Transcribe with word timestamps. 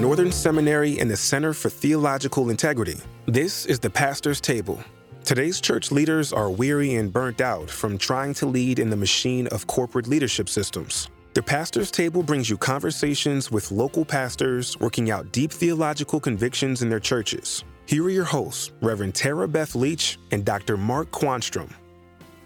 Northern 0.00 0.32
Seminary 0.32 0.98
and 0.98 1.10
the 1.10 1.16
Center 1.16 1.52
for 1.52 1.68
Theological 1.68 2.48
Integrity. 2.48 2.96
This 3.26 3.66
is 3.66 3.78
the 3.78 3.90
Pastor's 3.90 4.40
Table. 4.40 4.82
Today's 5.26 5.60
church 5.60 5.92
leaders 5.92 6.32
are 6.32 6.48
weary 6.48 6.94
and 6.94 7.12
burnt 7.12 7.42
out 7.42 7.68
from 7.68 7.98
trying 7.98 8.32
to 8.34 8.46
lead 8.46 8.78
in 8.78 8.88
the 8.88 8.96
machine 8.96 9.46
of 9.48 9.66
corporate 9.66 10.06
leadership 10.06 10.48
systems. 10.48 11.10
The 11.34 11.42
Pastor's 11.42 11.90
Table 11.90 12.22
brings 12.22 12.48
you 12.48 12.56
conversations 12.56 13.50
with 13.50 13.70
local 13.70 14.06
pastors 14.06 14.80
working 14.80 15.10
out 15.10 15.32
deep 15.32 15.52
theological 15.52 16.18
convictions 16.18 16.80
in 16.80 16.88
their 16.88 16.98
churches. 16.98 17.62
Here 17.84 18.02
are 18.02 18.08
your 18.08 18.24
hosts, 18.24 18.72
Reverend 18.80 19.14
Tara 19.14 19.46
Beth 19.46 19.74
Leach 19.74 20.18
and 20.30 20.46
Dr. 20.46 20.78
Mark 20.78 21.10
Quanstrom. 21.10 21.70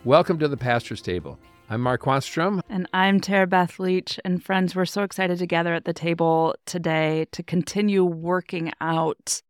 Welcome 0.05 0.41
to 0.41 0.48
the 0.48 0.57
Pastor's 0.57 1.00
Table. 1.00 1.39
I'm 1.71 1.81
Mark 1.81 2.03
Quanstrom. 2.03 2.61
And 2.68 2.86
I'm 2.93 3.21
Tara 3.21 3.46
Beth 3.46 3.79
Leach. 3.79 4.21
And 4.22 4.45
friends, 4.45 4.77
we're 4.77 4.85
so 4.85 5.03
excited 5.03 5.39
to 5.39 5.46
gather 5.46 5.72
at 5.72 5.86
the 5.86 5.95
table 5.95 6.55
today 6.67 7.27
to 7.32 7.43
continue 7.43 8.05
working 8.05 8.71
out 8.82 9.41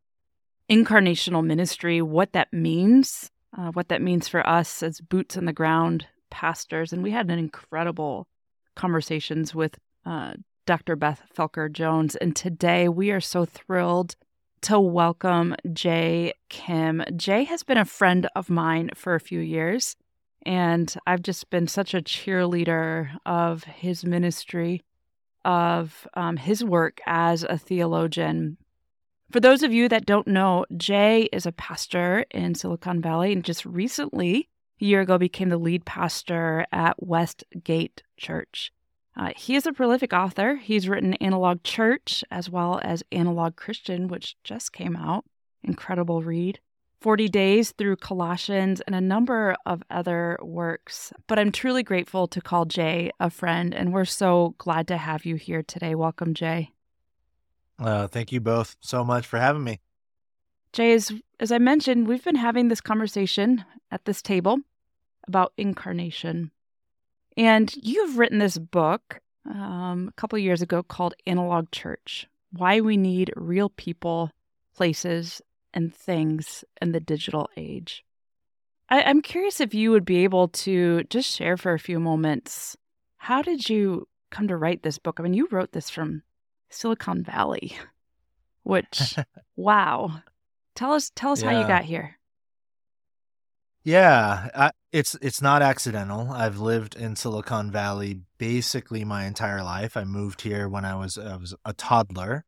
incarnational 0.70 1.44
ministry, 1.44 2.00
what 2.00 2.32
that 2.32 2.52
means, 2.52 3.32
uh, 3.58 3.72
what 3.72 3.88
that 3.88 4.00
means 4.00 4.28
for 4.28 4.48
us 4.48 4.82
as 4.82 5.00
boots 5.00 5.36
on 5.36 5.44
the 5.44 5.52
ground 5.52 6.06
pastors. 6.30 6.92
And 6.92 7.02
we 7.02 7.10
had 7.10 7.28
an 7.28 7.38
incredible 7.38 8.28
conversations 8.76 9.52
with 9.52 9.76
uh, 10.06 10.34
Dr. 10.66 10.94
Beth 10.94 11.20
Felker 11.36 11.70
Jones. 11.70 12.14
And 12.16 12.36
today 12.36 12.88
we 12.88 13.10
are 13.10 13.20
so 13.20 13.44
thrilled 13.44 14.14
to 14.62 14.78
welcome 14.78 15.56
Jay 15.72 16.32
Kim. 16.48 17.02
Jay 17.16 17.42
has 17.42 17.64
been 17.64 17.76
a 17.76 17.84
friend 17.84 18.28
of 18.36 18.48
mine 18.48 18.90
for 18.94 19.16
a 19.16 19.20
few 19.20 19.40
years. 19.40 19.96
And 20.46 20.94
I've 21.06 21.22
just 21.22 21.48
been 21.50 21.68
such 21.68 21.94
a 21.94 22.02
cheerleader 22.02 23.10
of 23.24 23.64
his 23.64 24.04
ministry, 24.04 24.82
of 25.44 26.06
um, 26.14 26.36
his 26.36 26.62
work 26.62 27.00
as 27.06 27.44
a 27.44 27.56
theologian. 27.56 28.58
For 29.30 29.40
those 29.40 29.62
of 29.62 29.72
you 29.72 29.88
that 29.88 30.06
don't 30.06 30.28
know, 30.28 30.66
Jay 30.76 31.22
is 31.32 31.46
a 31.46 31.52
pastor 31.52 32.24
in 32.30 32.54
Silicon 32.54 33.00
Valley 33.00 33.32
and 33.32 33.42
just 33.42 33.64
recently, 33.64 34.48
a 34.80 34.84
year 34.84 35.00
ago, 35.00 35.18
became 35.18 35.48
the 35.48 35.58
lead 35.58 35.84
pastor 35.84 36.66
at 36.70 37.02
Westgate 37.02 38.02
Church. 38.16 38.70
Uh, 39.16 39.30
he 39.36 39.54
is 39.54 39.66
a 39.66 39.72
prolific 39.72 40.12
author. 40.12 40.56
He's 40.56 40.88
written 40.88 41.14
Analog 41.14 41.62
Church 41.62 42.22
as 42.30 42.50
well 42.50 42.80
as 42.82 43.02
Analog 43.12 43.56
Christian, 43.56 44.08
which 44.08 44.36
just 44.44 44.72
came 44.72 44.96
out. 44.96 45.24
Incredible 45.62 46.22
read. 46.22 46.60
40 47.04 47.28
Days 47.28 47.72
through 47.72 47.96
Colossians, 47.96 48.80
and 48.80 48.96
a 48.96 49.00
number 49.00 49.54
of 49.66 49.82
other 49.90 50.38
works. 50.40 51.12
But 51.26 51.38
I'm 51.38 51.52
truly 51.52 51.82
grateful 51.82 52.26
to 52.28 52.40
call 52.40 52.64
Jay 52.64 53.10
a 53.20 53.28
friend, 53.28 53.74
and 53.74 53.92
we're 53.92 54.06
so 54.06 54.54
glad 54.56 54.88
to 54.88 54.96
have 54.96 55.26
you 55.26 55.34
here 55.34 55.62
today. 55.62 55.94
Welcome, 55.94 56.32
Jay. 56.32 56.70
Uh, 57.78 58.06
thank 58.06 58.32
you 58.32 58.40
both 58.40 58.76
so 58.80 59.04
much 59.04 59.26
for 59.26 59.38
having 59.38 59.62
me. 59.62 59.80
Jay, 60.72 60.94
as, 60.94 61.12
as 61.38 61.52
I 61.52 61.58
mentioned, 61.58 62.08
we've 62.08 62.24
been 62.24 62.36
having 62.36 62.68
this 62.68 62.80
conversation 62.80 63.66
at 63.90 64.06
this 64.06 64.22
table 64.22 64.60
about 65.28 65.52
incarnation. 65.58 66.52
And 67.36 67.70
you've 67.82 68.16
written 68.16 68.38
this 68.38 68.56
book 68.56 69.20
um, 69.44 70.08
a 70.08 70.12
couple 70.12 70.38
years 70.38 70.62
ago 70.62 70.82
called 70.82 71.12
Analog 71.26 71.70
Church 71.70 72.26
Why 72.52 72.80
We 72.80 72.96
Need 72.96 73.30
Real 73.36 73.68
People, 73.68 74.30
Places, 74.74 75.42
and 75.74 75.94
things 75.94 76.64
in 76.80 76.92
the 76.92 77.00
digital 77.00 77.50
age. 77.56 78.04
I, 78.88 79.00
am 79.00 79.20
curious 79.20 79.60
if 79.60 79.74
you 79.74 79.90
would 79.90 80.04
be 80.04 80.24
able 80.24 80.48
to 80.48 81.04
just 81.04 81.30
share 81.30 81.56
for 81.56 81.74
a 81.74 81.78
few 81.78 81.98
moments 81.98 82.76
how 83.16 83.42
did 83.42 83.68
you 83.68 84.06
come 84.30 84.48
to 84.48 84.56
write 84.56 84.82
this 84.82 84.98
book? 84.98 85.18
I 85.18 85.22
mean, 85.22 85.32
you 85.32 85.48
wrote 85.50 85.72
this 85.72 85.88
from 85.88 86.22
Silicon 86.68 87.22
Valley, 87.22 87.76
which 88.62 89.16
wow. 89.56 90.20
Tell 90.74 90.92
us 90.92 91.10
tell 91.14 91.32
us 91.32 91.42
yeah. 91.42 91.52
how 91.52 91.60
you 91.60 91.66
got 91.66 91.84
here. 91.84 92.18
Yeah, 93.84 94.48
I, 94.54 94.70
it's 94.92 95.14
it's 95.22 95.40
not 95.40 95.62
accidental. 95.62 96.30
I've 96.32 96.58
lived 96.58 96.96
in 96.96 97.16
Silicon 97.16 97.70
Valley 97.70 98.20
basically 98.38 99.04
my 99.04 99.24
entire 99.24 99.62
life. 99.62 99.96
I 99.96 100.04
moved 100.04 100.40
here 100.42 100.68
when 100.68 100.84
I 100.84 100.96
was 100.96 101.16
I 101.16 101.36
was 101.36 101.54
a 101.64 101.72
toddler, 101.72 102.44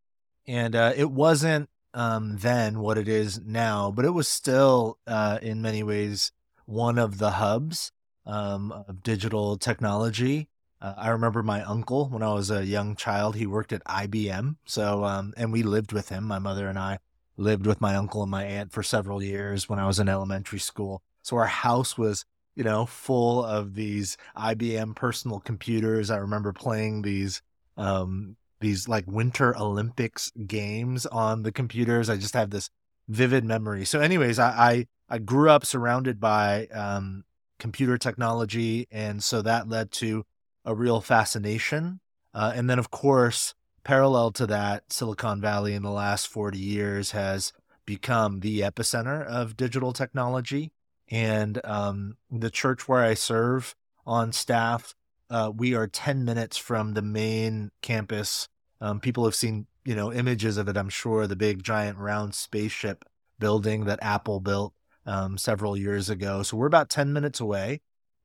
and 0.47 0.75
uh, 0.75 0.93
it 0.97 1.11
wasn't 1.11 1.71
um, 1.97 2.37
then 2.37 2.81
what 2.81 2.99
it 2.99 3.09
is 3.09 3.41
now, 3.41 3.91
but 3.91 4.05
it 4.05 4.11
was 4.11 4.29
still 4.29 4.99
uh, 5.07 5.39
in 5.41 5.63
many 5.63 5.83
ways 5.83 6.31
one 6.67 6.99
of 6.99 7.17
the 7.17 7.33
hubs 7.33 7.91
um, 8.27 8.71
of 8.71 9.03
digital 9.03 9.57
technology. 9.57 10.49
Uh, 10.81 10.93
I 10.99 11.09
remember 11.09 11.43
my 11.43 11.63
uncle 11.63 12.11
when 12.11 12.23
I 12.23 12.35
was 12.35 12.51
a 12.51 12.67
young 12.67 12.97
child. 12.97 13.35
He 13.35 13.47
worked 13.47 13.73
at 13.73 13.83
IBM, 13.85 14.57
so 14.67 15.05
um, 15.05 15.33
and 15.39 15.53
we 15.53 15.63
lived 15.63 15.93
with 15.93 16.11
him. 16.11 16.25
My 16.25 16.39
mother 16.39 16.69
and 16.69 16.79
I 16.79 16.99
lived 17.39 17.67
with 17.67 17.81
my 17.81 17.97
uncle 17.97 18.21
and 18.23 18.31
my 18.31 18.45
aunt 18.45 18.73
for 18.73 18.83
several 18.83 19.23
years 19.23 19.67
when 19.67 19.79
I 19.79 19.87
was 19.87 19.99
in 19.99 20.09
elementary 20.09 20.59
school. 20.59 21.03
So 21.23 21.37
our 21.39 21.47
house 21.47 21.97
was, 21.97 22.27
you 22.55 22.63
know, 22.63 22.85
full 22.85 23.43
of 23.43 23.75
these 23.75 24.19
IBM 24.37 24.97
personal 24.97 25.41
computers. 25.41 26.11
I 26.11 26.19
remember 26.19 26.53
playing 26.53 27.03
these 27.03 27.41
um, 27.79 28.37
these 28.61 28.89
like 28.89 29.07
Winter 29.07 29.57
Olympics 29.57 30.33
games 30.47 31.07
on 31.07 31.43
the 31.43 31.53
computers. 31.53 32.09
I 32.09 32.17
just 32.17 32.35
have 32.35 32.51
this 32.51 32.71
vivid 33.09 33.45
memory. 33.45 33.85
So, 33.85 34.01
anyways, 34.01 34.39
I 34.39 34.49
I, 34.49 34.87
I 35.09 35.19
grew 35.19 35.51
up 35.51 35.65
surrounded 35.65 36.21
by 36.21 36.67
um, 36.69 37.25
computer 37.59 37.99
technology, 37.99 38.87
and 38.91 39.23
so 39.23 39.43
that 39.43 39.69
led 39.69 39.91
to 39.93 40.25
a 40.65 40.75
real 40.75 41.01
fascination. 41.01 42.01
Uh, 42.35 42.53
and 42.55 42.69
then, 42.69 42.79
of 42.79 42.91
course, 42.91 43.55
parallel 43.85 44.31
to 44.33 44.47
that, 44.47 44.93
Silicon 44.93 45.41
Valley 45.41 45.75
in 45.75 45.83
the 45.83 45.91
last 45.91 46.27
forty 46.27 46.59
years 46.59 47.13
has 47.13 47.53
become 47.85 48.41
the 48.41 48.61
epicenter 48.61 49.25
of 49.25 49.57
digital 49.57 49.93
technology. 49.93 50.73
And 51.09 51.61
um, 51.65 52.17
the 52.29 52.51
church 52.51 52.89
where 52.89 53.05
I 53.05 53.15
serve 53.15 53.77
on 54.05 54.33
staff 54.33 54.95
uh, 55.31 55.53
we 55.55 55.75
are 55.75 55.87
10 55.87 56.25
minutes 56.25 56.57
from 56.57 56.95
the 56.95 57.03
main 57.03 57.71
campus. 57.83 58.49
Um, 58.81 59.01
people 59.01 59.25
have 59.25 59.35
seen, 59.35 59.67
you 59.85 59.95
know, 59.95 60.13
images 60.13 60.57
of 60.57 60.69
it, 60.69 60.77
I'm 60.77 60.89
sure, 60.89 61.27
the 61.27 61.37
big 61.37 61.63
giant 61.63 61.99
round 61.99 62.35
spaceship 62.35 63.05
building 63.39 63.85
that 63.85 63.99
Apple 64.03 64.41
built 64.41 64.73
um, 65.05 65.39
several 65.39 65.77
years 65.77 66.11
ago. 66.11 66.43
So 66.43 66.57
we're 66.57 66.67
about 66.67 66.89
10 66.89 67.13
minutes 67.13 67.41
away. 67.41 67.81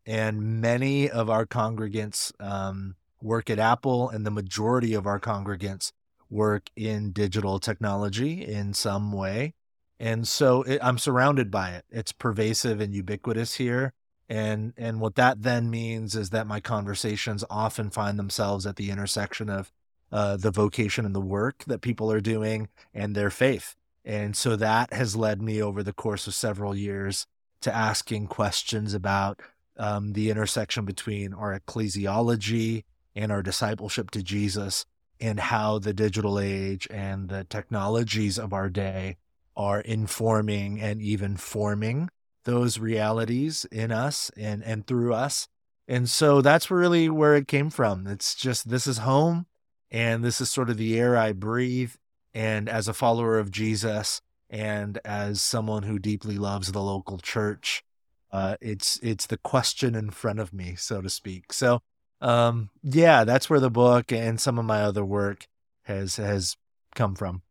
And 0.06 0.62
many 0.62 1.10
of 1.10 1.30
our 1.30 1.46
congregants 1.46 2.32
um, 2.40 2.96
work 3.22 3.50
at 3.52 3.60
Apple, 3.60 4.10
and 4.10 4.26
the 4.26 4.32
majority 4.32 4.96
of 4.96 5.06
our 5.06 5.20
congregants 5.20 5.92
work 6.30 6.70
in 6.76 7.12
digital 7.12 7.60
technology 7.60 8.44
in 8.44 8.74
some 8.74 9.12
way. 9.12 9.54
And 10.00 10.28
so 10.28 10.64
it, 10.64 10.80
I'm 10.82 10.98
surrounded 10.98 11.52
by 11.52 11.72
it. 11.72 11.86
It's 11.92 12.12
pervasive 12.12 12.82
and 12.82 12.96
ubiquitous 12.96 13.56
here 13.56 13.94
and 14.32 14.72
and 14.78 15.02
what 15.02 15.16
that 15.16 15.42
then 15.44 15.70
means 15.70 16.16
is 16.16 16.30
that 16.30 16.48
my 16.48 16.62
conversations 16.62 17.44
often 17.50 17.90
find 17.90 18.18
themselves 18.18 18.66
at 18.66 18.78
the 18.78 18.90
intersection 18.90 19.50
of 19.50 19.74
uh, 20.10 20.38
the 20.38 20.52
vocation 20.52 21.06
and 21.06 21.14
the 21.14 21.20
work 21.20 21.66
that 21.68 21.82
people 21.82 22.10
are 22.10 22.22
doing 22.22 22.70
and 22.94 23.14
their 23.14 23.30
faith. 23.30 23.76
And 24.06 24.34
so 24.34 24.56
that 24.56 24.94
has 24.94 25.18
led 25.18 25.42
me 25.42 25.62
over 25.62 25.84
the 25.84 25.92
course 25.92 26.28
of 26.28 26.34
several 26.34 26.74
years 26.74 27.28
to 27.60 27.76
asking 27.76 28.28
questions 28.28 28.94
about 28.94 29.42
um, 29.76 30.14
the 30.14 30.30
intersection 30.30 30.86
between 30.86 31.34
our 31.34 31.60
ecclesiology 31.60 32.86
and 33.14 33.34
our 33.34 33.44
discipleship 33.44 34.12
to 34.12 34.24
jesus 34.24 34.86
and 35.20 35.40
how 35.40 35.78
the 35.78 35.94
digital 35.94 36.40
age 36.40 36.88
and 36.90 37.28
the 37.28 37.44
technologies 37.44 38.40
of 38.40 38.54
our 38.54 38.70
day 38.70 39.18
are 39.56 39.82
informing 39.82 40.80
and 40.80 41.02
even 41.02 41.36
forming 41.36 42.10
those 42.44 42.80
realities 42.80 43.66
in 43.72 43.92
us 43.92 44.32
and 44.38 44.64
and 44.64 44.86
through 44.86 45.14
us. 45.14 45.48
And 45.88 46.10
so 46.10 46.42
that's 46.42 46.72
really 46.72 47.10
where 47.10 47.36
it 47.36 47.48
came 47.48 47.70
from. 47.70 48.08
It's 48.08 48.36
just 48.36 48.70
this 48.70 48.88
is 48.88 49.00
home 49.00 49.46
and 49.90 50.24
this 50.24 50.40
is 50.40 50.50
sort 50.50 50.70
of 50.70 50.78
the 50.78 50.98
air 51.00 51.18
i 51.18 51.32
breathe. 51.32 51.94
And 52.34 52.70
as 52.70 52.88
a 52.88 52.94
follower 52.94 53.38
of 53.40 53.52
jesus 53.52 54.22
and 54.50 55.00
as 55.06 55.42
someone 55.42 55.84
who 55.84 56.00
deeply 56.00 56.38
loves 56.38 56.72
the 56.72 56.82
local 56.82 57.18
church 57.18 57.84
uh, 58.32 58.56
it's 58.62 58.98
it's 59.04 59.26
the 59.26 59.38
question 59.38 59.94
in 59.94 60.10
front 60.10 60.40
of 60.40 60.54
me 60.54 60.76
so 60.76 61.02
to 61.02 61.10
speak. 61.10 61.52
So 61.52 61.82
um, 62.22 62.70
yeah 62.82 63.24
that's 63.24 63.50
where 63.50 63.60
the 63.60 63.70
book 63.70 64.12
and 64.12 64.40
some 64.40 64.58
of 64.58 64.66
my 64.66 64.82
other 64.82 65.04
work 65.04 65.48
has 65.84 66.16
has 66.16 66.56
come 66.96 67.16
from. 67.16 67.42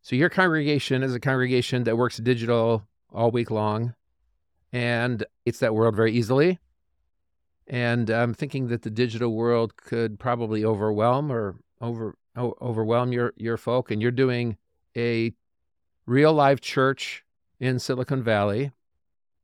So 0.00 0.16
your 0.16 0.30
congregation 0.30 1.02
is 1.02 1.14
a 1.14 1.20
congregation 1.20 1.84
that 1.84 1.96
works 1.96 2.16
digital 2.18 2.86
all 3.12 3.30
week 3.30 3.50
long 3.50 3.94
and 4.72 5.24
it's 5.44 5.58
that 5.60 5.74
world 5.74 5.96
very 5.96 6.12
easily. 6.12 6.58
And 7.66 8.10
I'm 8.10 8.34
thinking 8.34 8.68
that 8.68 8.82
the 8.82 8.90
digital 8.90 9.34
world 9.34 9.76
could 9.76 10.18
probably 10.18 10.64
overwhelm 10.64 11.32
or 11.32 11.56
over 11.80 12.16
overwhelm 12.36 13.12
your 13.12 13.32
your 13.36 13.56
folk. 13.56 13.90
And 13.90 14.00
you're 14.00 14.10
doing 14.10 14.56
a 14.96 15.32
real 16.06 16.32
live 16.32 16.60
church 16.60 17.24
in 17.58 17.78
Silicon 17.78 18.22
Valley, 18.22 18.72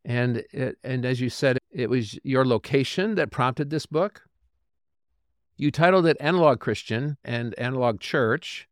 and 0.05 0.45
it, 0.53 0.79
and 0.85 1.05
as 1.05 1.21
you 1.21 1.31
said, 1.31 1.59
it 1.71 1.89
was 1.89 2.19
your 2.23 2.45
location 2.45 3.15
that 3.17 3.31
prompted 3.31 3.71
this 3.71 3.87
book. 3.87 4.23
You 5.57 5.71
titled 5.71 6.07
it 6.07 6.17
Analog 6.21 6.61
Christian 6.61 7.17
and 7.25 7.59
Analog 7.59 8.01
Church, 8.01 8.69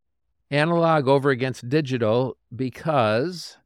analog 0.50 1.08
over 1.08 1.30
against 1.30 1.68
digital 1.68 2.36
because 2.54 3.56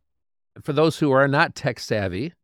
for 0.63 0.73
those 0.73 0.99
who 0.99 1.11
are 1.11 1.27
not 1.27 1.55
tech 1.55 1.81
savvy, 1.81 2.35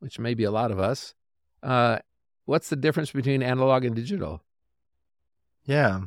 which 0.00 0.18
may 0.18 0.34
be 0.34 0.44
a 0.44 0.50
lot 0.50 0.70
of 0.70 0.78
us, 0.78 1.14
uh, 1.62 1.98
what's 2.44 2.68
the 2.68 2.76
difference 2.76 3.12
between 3.12 3.42
analog 3.42 3.84
and 3.84 3.94
digital? 3.94 4.42
Yeah. 5.64 6.00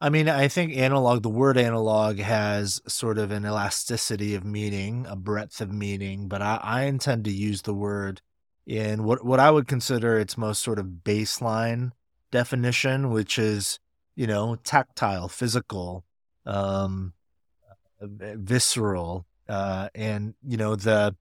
I 0.00 0.10
mean, 0.10 0.28
I 0.28 0.48
think 0.48 0.76
analog, 0.76 1.22
the 1.22 1.30
word 1.30 1.56
analog 1.56 2.18
has 2.18 2.82
sort 2.86 3.18
of 3.18 3.30
an 3.30 3.46
elasticity 3.46 4.34
of 4.34 4.44
meaning, 4.44 5.06
a 5.08 5.16
breadth 5.16 5.60
of 5.60 5.72
meaning, 5.72 6.28
but 6.28 6.42
I, 6.42 6.58
I 6.62 6.82
intend 6.82 7.24
to 7.24 7.32
use 7.32 7.62
the 7.62 7.72
word 7.72 8.20
in 8.66 9.04
what, 9.04 9.24
what 9.24 9.40
I 9.40 9.50
would 9.50 9.68
consider 9.68 10.18
its 10.18 10.36
most 10.36 10.62
sort 10.62 10.78
of 10.78 10.86
baseline 11.04 11.92
definition, 12.30 13.10
which 13.10 13.38
is, 13.38 13.78
you 14.16 14.26
know, 14.26 14.56
tactile, 14.56 15.28
physical, 15.28 16.04
um, 16.44 17.12
visceral, 18.00 19.26
uh, 19.48 19.88
and 19.94 20.34
you 20.46 20.56
know 20.56 20.76
the 20.76 21.14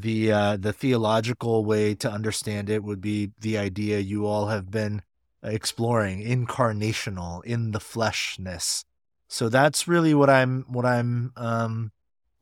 the 0.00 0.32
uh, 0.32 0.56
the 0.56 0.72
theological 0.72 1.64
way 1.64 1.94
to 1.96 2.10
understand 2.10 2.68
it 2.68 2.84
would 2.84 3.00
be 3.00 3.32
the 3.40 3.58
idea 3.58 3.98
you 3.98 4.26
all 4.26 4.48
have 4.48 4.70
been 4.70 5.02
exploring 5.42 6.22
incarnational 6.24 7.44
in 7.44 7.70
the 7.70 7.80
fleshness. 7.80 8.84
So 9.28 9.48
that's 9.48 9.88
really 9.88 10.14
what 10.14 10.30
I'm 10.30 10.64
what 10.68 10.84
I'm 10.84 11.32
um, 11.36 11.92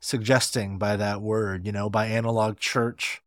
suggesting 0.00 0.78
by 0.78 0.96
that 0.96 1.20
word. 1.20 1.66
You 1.66 1.72
know, 1.72 1.88
by 1.88 2.06
analog 2.06 2.58
church. 2.58 3.20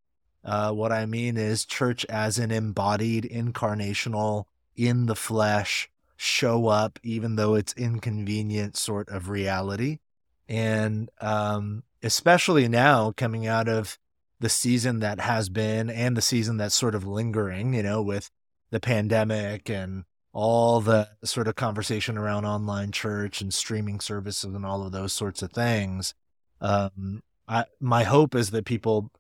Uh, 0.43 0.71
what 0.71 0.93
I 0.93 1.05
mean 1.05 1.35
is 1.35 1.65
church 1.65 2.05
as 2.05 2.37
an 2.37 2.51
embodied, 2.51 3.25
incarnational, 3.25 4.45
in 4.77 5.07
the 5.07 5.15
flesh, 5.15 5.89
show 6.15 6.67
up 6.67 6.99
even 7.03 7.35
though 7.35 7.55
it's 7.55 7.73
inconvenient 7.73 8.77
sort 8.77 9.09
of 9.09 9.27
reality. 9.27 9.99
And 10.47 11.09
um, 11.19 11.83
especially 12.01 12.69
now 12.69 13.11
coming 13.11 13.45
out 13.45 13.67
of 13.67 13.97
the 14.39 14.49
season 14.49 14.99
that 14.99 15.19
has 15.19 15.49
been 15.49 15.89
and 15.89 16.15
the 16.15 16.21
season 16.21 16.57
that's 16.57 16.75
sort 16.75 16.95
of 16.95 17.07
lingering, 17.07 17.73
you 17.73 17.83
know, 17.83 18.01
with 18.01 18.29
the 18.69 18.79
pandemic 18.79 19.69
and 19.69 20.03
all 20.33 20.81
the 20.81 21.09
sort 21.23 21.47
of 21.47 21.55
conversation 21.55 22.17
around 22.17 22.45
online 22.45 22.91
church 22.91 23.41
and 23.41 23.53
streaming 23.53 23.99
services 23.99 24.53
and 24.53 24.65
all 24.65 24.85
of 24.85 24.91
those 24.91 25.13
sorts 25.13 25.41
of 25.41 25.51
things. 25.51 26.13
Um, 26.61 27.23
I, 27.47 27.65
my 27.79 28.03
hope 28.03 28.35
is 28.35 28.51
that 28.51 28.65
people 28.65 29.11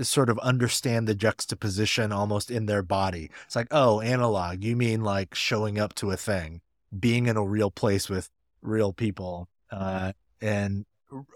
sort 0.00 0.30
of 0.30 0.38
understand 0.38 1.06
the 1.08 1.14
juxtaposition 1.14 2.12
almost 2.12 2.50
in 2.50 2.66
their 2.66 2.82
body. 2.82 3.30
It's 3.46 3.56
like, 3.56 3.68
oh, 3.70 4.00
analog, 4.00 4.62
you 4.62 4.76
mean 4.76 5.02
like 5.02 5.34
showing 5.34 5.78
up 5.78 5.94
to 5.96 6.10
a 6.10 6.16
thing, 6.16 6.60
being 6.96 7.26
in 7.26 7.36
a 7.36 7.44
real 7.44 7.70
place 7.70 8.08
with 8.08 8.30
real 8.62 8.92
people, 8.92 9.48
uh, 9.70 10.12
and 10.40 10.86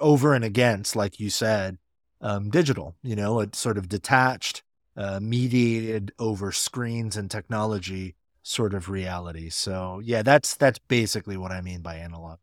over 0.00 0.34
and 0.34 0.44
against, 0.44 0.96
like 0.96 1.20
you 1.20 1.30
said, 1.30 1.78
um, 2.20 2.50
digital, 2.50 2.94
you 3.02 3.16
know, 3.16 3.40
a 3.40 3.48
sort 3.52 3.78
of 3.78 3.88
detached, 3.88 4.62
uh, 4.96 5.20
mediated 5.20 6.12
over 6.18 6.52
screens 6.52 7.16
and 7.16 7.30
technology 7.30 8.14
sort 8.42 8.74
of 8.74 8.88
reality. 8.88 9.50
So 9.50 10.00
yeah, 10.04 10.22
that's 10.22 10.54
that's 10.54 10.78
basically 10.78 11.36
what 11.36 11.52
I 11.52 11.60
mean 11.60 11.80
by 11.80 11.96
analog. 11.96 12.38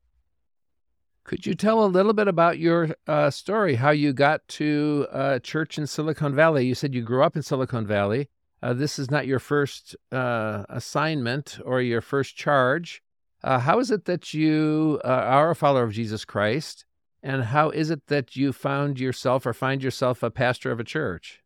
Could 1.24 1.46
you 1.46 1.56
tell 1.56 1.86
a 1.86 1.88
little 1.88 2.12
bit 2.12 2.28
about 2.28 2.60
your 2.60 2.96
uh, 3.08 3.30
story, 3.30 3.76
how 3.76 3.92
you 3.92 4.12
got 4.12 4.46
to 4.50 5.08
uh, 5.10 5.40
church 5.40 5.78
in 5.78 5.88
Silicon 5.88 6.36
Valley? 6.36 6.66
You 6.66 6.76
said 6.76 6.94
you 6.94 7.02
grew 7.02 7.24
up 7.24 7.38
in 7.38 7.42
Silicon 7.42 7.88
Valley. 7.88 8.28
Uh, 8.62 8.74
this 8.74 9.00
is 9.00 9.10
not 9.10 9.26
your 9.26 9.40
first 9.40 9.96
uh, 10.12 10.66
assignment 10.68 11.60
or 11.64 11.82
your 11.82 12.02
first 12.02 12.36
charge. 12.36 13.02
Uh, 13.42 13.60
how 13.60 13.80
is 13.80 13.90
it 13.90 14.06
that 14.06 14.34
you 14.34 15.00
uh, 15.06 15.08
are 15.08 15.52
a 15.52 15.56
follower 15.56 15.84
of 15.84 15.94
Jesus 15.94 16.26
Christ? 16.26 16.86
And 17.24 17.46
how 17.46 17.70
is 17.70 17.90
it 17.90 18.08
that 18.08 18.36
you 18.36 18.52
found 18.52 19.00
yourself 19.00 19.46
or 19.46 19.54
find 19.54 19.82
yourself 19.82 20.22
a 20.22 20.30
pastor 20.30 20.72
of 20.72 20.80
a 20.82 20.84
church? 20.84 21.42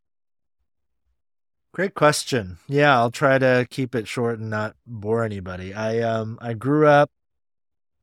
Great 1.71 1.93
question. 1.93 2.57
Yeah, 2.67 2.97
I'll 2.97 3.11
try 3.11 3.37
to 3.37 3.67
keep 3.69 3.93
it 3.93 4.07
short 4.07 4.39
and 4.39 4.49
not 4.49 4.75
bore 4.87 5.23
anybody. 5.23 5.75
I 5.75 5.99
um 5.99 6.39
I 6.41 6.53
grew 6.53 6.87
up 6.87 7.11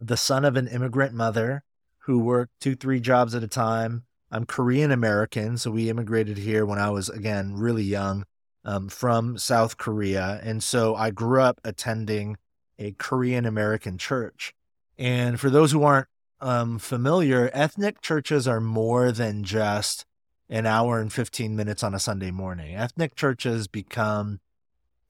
the 0.01 0.17
son 0.17 0.45
of 0.45 0.57
an 0.57 0.69
immigrant 0.69 1.15
mother 1.15 1.65
who 2.05 2.21
worked 2.21 2.53
two, 2.61 2.77
three 2.77 3.01
jobs 3.01 3.35
at 3.35 3.43
a 3.43 3.49
time. 3.49 4.05
I'm 4.31 4.47
Korean 4.47 4.93
American, 4.93 5.57
so 5.57 5.73
we 5.73 5.91
immigrated 5.91 6.39
here 6.39 6.65
when 6.65 6.79
I 6.79 6.91
was 6.91 7.09
again 7.09 7.55
really 7.57 7.83
young 7.83 8.25
um, 8.65 8.89
from 8.89 9.37
South 9.39 9.77
Korea, 9.77 10.41
and 10.45 10.63
so 10.63 10.95
I 10.95 11.11
grew 11.11 11.41
up 11.41 11.61
attending 11.65 12.37
a 12.79 12.93
Korean 12.93 13.45
American 13.45 13.99
church. 13.99 14.55
And 14.97 15.41
for 15.41 15.51
those 15.51 15.73
who 15.73 15.83
aren't 15.83 16.07
um, 16.45 16.79
familiar, 16.79 17.51
ethnic 17.55 18.03
churches 18.03 18.47
are 18.47 18.61
more 18.61 19.11
than 19.11 19.45
just 19.45 20.05
an 20.51 20.67
hour 20.67 21.01
and 21.01 21.11
15 21.11 21.57
minutes 21.57 21.83
on 21.83 21.95
a 21.95 21.99
Sunday 21.99 22.31
morning. 22.31 22.77
Ethnic 22.77 23.15
churches 23.15 23.67
become 23.67 24.41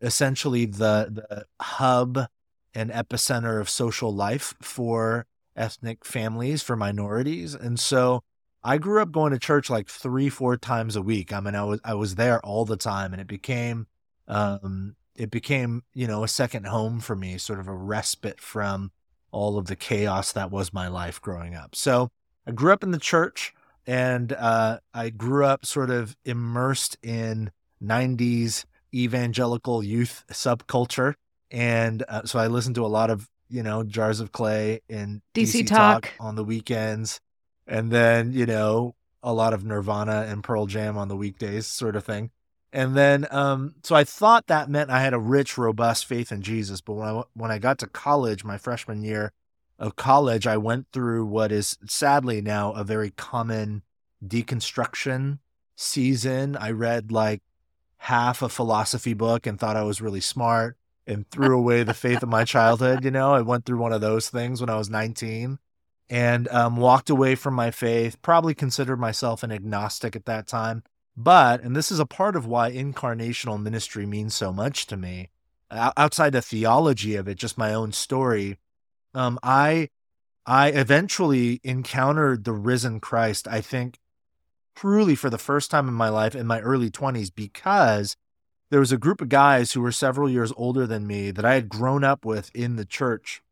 essentially 0.01 0.65
the, 0.65 1.11
the 1.29 1.47
hub 1.61 2.29
and 2.73 2.91
epicenter 2.91 3.61
of 3.61 3.69
social 3.69 4.15
life 4.15 4.55
for 4.63 5.27
ethnic 5.57 6.05
families, 6.05 6.63
for 6.63 6.77
minorities. 6.77 7.55
And 7.55 7.81
so 7.81 8.23
I 8.63 8.79
grew 8.79 9.03
up 9.03 9.11
going 9.11 9.33
to 9.33 9.39
church 9.39 9.69
like 9.69 9.89
three, 9.89 10.29
four 10.29 10.57
times 10.57 10.95
a 10.95 11.03
week. 11.03 11.33
I 11.33 11.41
mean, 11.41 11.57
I 11.57 11.65
was 11.65 11.81
I 11.85 11.95
was 11.95 12.15
there 12.15 12.41
all 12.41 12.65
the 12.65 12.77
time, 12.77 13.13
and 13.13 13.21
it 13.21 13.27
became 13.27 13.87
um, 14.29 14.95
it 15.17 15.31
became 15.31 15.83
you 15.93 16.07
know 16.07 16.25
a 16.25 16.29
second 16.29 16.67
home 16.67 17.01
for 17.01 17.15
me, 17.15 17.39
sort 17.39 17.61
of 17.61 17.69
a 17.69 17.75
respite 17.75 18.41
from 18.41 18.93
all 19.35 19.59
of 19.59 19.67
the 19.67 19.77
chaos 19.77 20.33
that 20.33 20.51
was 20.51 20.73
my 20.73 20.89
life 20.89 21.21
growing 21.21 21.55
up. 21.55 21.75
So 21.75 22.11
I 22.47 22.53
grew 22.53 22.73
up 22.73 22.83
in 22.83 22.93
the 22.93 22.99
church 22.99 23.53
and 23.87 24.33
uh, 24.33 24.79
I 24.95 25.11
grew 25.11 25.45
up 25.45 25.67
sort 25.67 25.91
of 25.91 26.17
immersed 26.25 26.97
in 27.03 27.51
90s 27.83 28.65
evangelical 28.95 29.83
youth 29.83 30.25
subculture. 30.31 31.15
And 31.51 32.05
uh, 32.09 32.23
so 32.25 32.39
I 32.39 32.47
listened 32.47 32.77
to 32.77 32.87
a 32.87 32.89
lot 32.89 33.11
of, 33.11 33.29
you 33.49 33.63
know, 33.63 33.83
Jars 33.83 34.21
of 34.21 34.33
Clay 34.33 34.81
and 34.89 35.21
DC, 35.35 35.63
DC 35.63 35.67
Talk. 35.67 36.05
Talk 36.05 36.13
on 36.21 36.37
the 36.37 36.45
weekends. 36.45 37.21
And 37.67 37.91
then, 37.91 38.33
you 38.33 38.47
know, 38.47 38.95
a 39.23 39.33
lot 39.33 39.53
of 39.53 39.65
Nirvana 39.65 40.27
and 40.29 40.45
Pearl 40.45 40.67
Jam 40.67 40.97
on 40.97 41.09
the 41.09 41.17
weekdays, 41.17 41.67
sort 41.67 41.97
of 41.97 42.05
thing. 42.05 42.31
And 42.75 42.97
then, 42.97 43.29
um, 43.31 43.77
so 43.85 43.95
I 43.95 44.03
thought 44.03 44.49
that 44.49 44.69
meant 44.69 44.91
I 44.91 45.01
had 45.01 45.15
a 45.15 45.19
rich, 45.19 45.57
robust 45.57 46.07
faith 46.07 46.33
in 46.33 46.43
Jesus. 46.43 46.81
But 46.81 46.95
when 46.95 47.09
I 47.09 47.23
when 47.35 47.51
I 47.53 47.59
got 47.61 47.79
to 47.79 47.87
college, 47.87 48.45
my 48.45 48.59
freshman 48.59 49.05
year 49.05 49.33
of 49.79 49.95
college, 49.95 50.45
I 50.45 50.57
went 50.57 50.89
through 50.93 51.25
what 51.27 51.53
is 51.53 51.79
sadly 51.87 52.41
now 52.41 52.73
a 52.73 52.83
very 52.83 53.11
common 53.11 53.83
deconstruction 54.27 55.39
season. 55.77 56.57
I 56.57 56.73
read 56.73 57.13
like 57.13 57.43
half 57.99 58.43
a 58.43 58.49
philosophy 58.49 59.15
book 59.15 59.47
and 59.47 59.59
thought 59.59 59.77
I 59.77 59.85
was 59.85 60.03
really 60.03 60.21
smart 60.21 60.77
and 61.07 61.31
threw 61.31 61.57
away 61.57 61.85
the 61.85 61.95
faith 61.95 62.25
of 62.25 62.29
my 62.29 62.45
childhood. 62.45 63.05
You 63.05 63.13
know, 63.13 63.35
I 63.35 63.43
went 63.43 63.67
through 63.67 63.79
one 63.79 63.93
of 63.93 64.01
those 64.01 64.29
things 64.31 64.61
when 64.61 64.69
I 64.69 64.77
was 64.77 64.91
19 64.91 65.61
and 66.11 66.49
um, 66.49 66.77
walked 66.77 67.09
away 67.09 67.37
from 67.37 67.55
my 67.55 67.71
faith. 67.71 68.21
Probably 68.21 68.53
considered 68.53 68.99
myself 68.99 69.45
an 69.45 69.53
agnostic 69.53 70.17
at 70.17 70.25
that 70.25 70.49
time. 70.49 70.83
But, 71.17 71.63
and 71.63 71.77
this 71.77 71.93
is 71.93 72.01
a 72.01 72.07
part 72.07 72.35
of 72.37 72.47
why 72.47 72.73
incarnational 72.73 73.61
ministry 73.61 74.05
means 74.05 74.35
so 74.35 74.53
much 74.53 74.87
to 74.87 74.97
me, 74.97 75.31
outside 75.71 76.31
the 76.31 76.43
theology 76.43 77.15
of 77.17 77.29
it, 77.29 77.37
just 77.37 77.57
my 77.57 77.73
own 77.73 77.93
story. 77.93 78.59
Um, 79.15 79.39
I, 79.43 79.91
I 80.45 80.69
eventually 80.69 81.61
encountered 81.63 82.45
the 82.45 82.53
risen 82.53 83.01
Christ. 83.01 83.47
I 83.49 83.61
think 83.61 83.99
truly 84.75 85.15
for 85.15 85.31
the 85.31 85.39
first 85.39 85.71
time 85.71 85.89
in 85.89 85.95
my 85.95 86.09
life 86.09 86.35
in 86.35 86.47
my 86.47 86.61
early 86.61 86.91
20s 86.91 87.31
because 87.35 88.17
there 88.71 88.81
was 88.81 88.93
a 88.93 88.99
group 88.99 89.21
of 89.21 89.29
guys 89.29 89.73
who 89.73 89.81
were 89.81 89.93
several 89.93 90.29
years 90.29 90.53
older 90.57 90.87
than 90.87 91.07
me 91.07 91.31
that 91.31 91.45
I 91.45 91.55
had 91.55 91.69
grown 91.69 92.03
up 92.03 92.25
with 92.25 92.51
in 92.55 92.77
the 92.77 92.85
church 92.85 93.43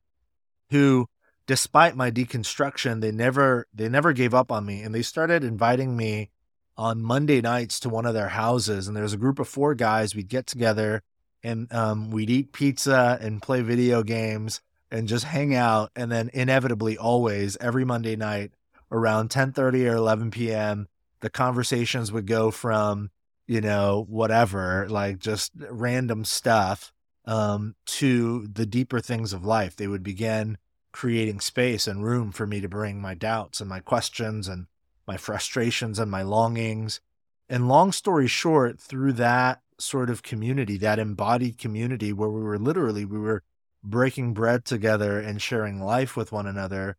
who 0.71 1.07
despite 1.47 1.97
my 1.97 2.11
deconstruction 2.11 3.01
they 3.01 3.13
never 3.13 3.67
they 3.73 3.89
never 3.89 4.13
gave 4.13 4.35
up 4.35 4.51
on 4.51 4.67
me 4.67 4.83
and 4.83 4.95
they 4.95 5.03
started 5.03 5.45
inviting 5.45 5.97
me 5.97 6.31
on 6.83 7.01
Monday 7.01 7.41
nights 7.41 7.79
to 7.79 7.89
one 7.89 8.05
of 8.05 8.13
their 8.13 8.31
houses, 8.31 8.89
and 8.89 8.97
there 8.97 9.05
was 9.05 9.13
a 9.13 9.17
group 9.17 9.39
of 9.39 9.47
four 9.47 9.73
guys. 9.73 10.17
We'd 10.17 10.29
get 10.29 10.49
together 10.49 11.05
and 11.45 11.73
um, 11.73 12.11
we'd 12.11 12.29
eat 12.29 12.53
pizza 12.53 13.17
and 13.21 13.41
play 13.41 13.61
video 13.61 14.03
games 14.03 14.61
and 14.91 15.07
just 15.07 15.27
hang 15.27 15.55
out. 15.55 15.93
And 15.95 16.11
then 16.11 16.29
inevitably, 16.35 16.99
always 16.99 17.57
every 17.61 17.85
Monday 17.85 18.17
night 18.17 18.51
around 18.91 19.31
10:30 19.31 19.93
or 19.93 19.95
11 19.95 20.33
p.m., 20.33 20.89
the 21.21 21.31
conversations 21.31 22.11
would 22.11 22.27
go 22.27 22.51
from 22.51 23.11
you 23.47 23.61
know 23.61 24.05
whatever, 24.09 24.89
like 24.89 25.21
just 25.21 25.53
random 25.71 26.25
stuff, 26.25 26.93
um, 27.27 27.77
to 27.87 28.49
the 28.53 28.67
deeper 28.67 28.99
things 28.99 29.33
of 29.33 29.45
life. 29.45 29.77
They 29.77 29.87
would 29.87 30.03
begin 30.03 30.59
creating 30.91 31.39
space 31.39 31.87
and 31.87 32.03
room 32.03 32.33
for 32.33 32.45
me 32.45 32.61
to 32.61 32.69
bring 32.69 33.01
my 33.01 33.15
doubts 33.15 33.61
and 33.61 33.71
my 33.71 33.79
questions 33.79 34.49
and 34.49 34.67
my 35.07 35.17
frustrations 35.17 35.99
and 35.99 36.11
my 36.11 36.23
longings. 36.23 37.01
And 37.49 37.69
long 37.69 37.93
story 37.93 38.27
short, 38.27 38.81
through 38.81 39.15
that 39.15 39.61
sort 39.79 40.11
of 40.11 40.23
community, 40.23 40.77
that 40.79 40.99
embodied 40.99 41.59
community 41.59 42.13
where 42.13 42.31
we 42.31 42.43
were 42.43 42.59
literally, 42.59 43.05
we 43.05 43.19
were 43.19 43.43
breaking 43.83 44.33
bread 44.33 44.65
together 44.65 45.19
and 45.19 45.43
sharing 45.43 45.81
life 45.81 46.17
with 46.17 46.33
one 46.33 46.47
another, 46.47 46.97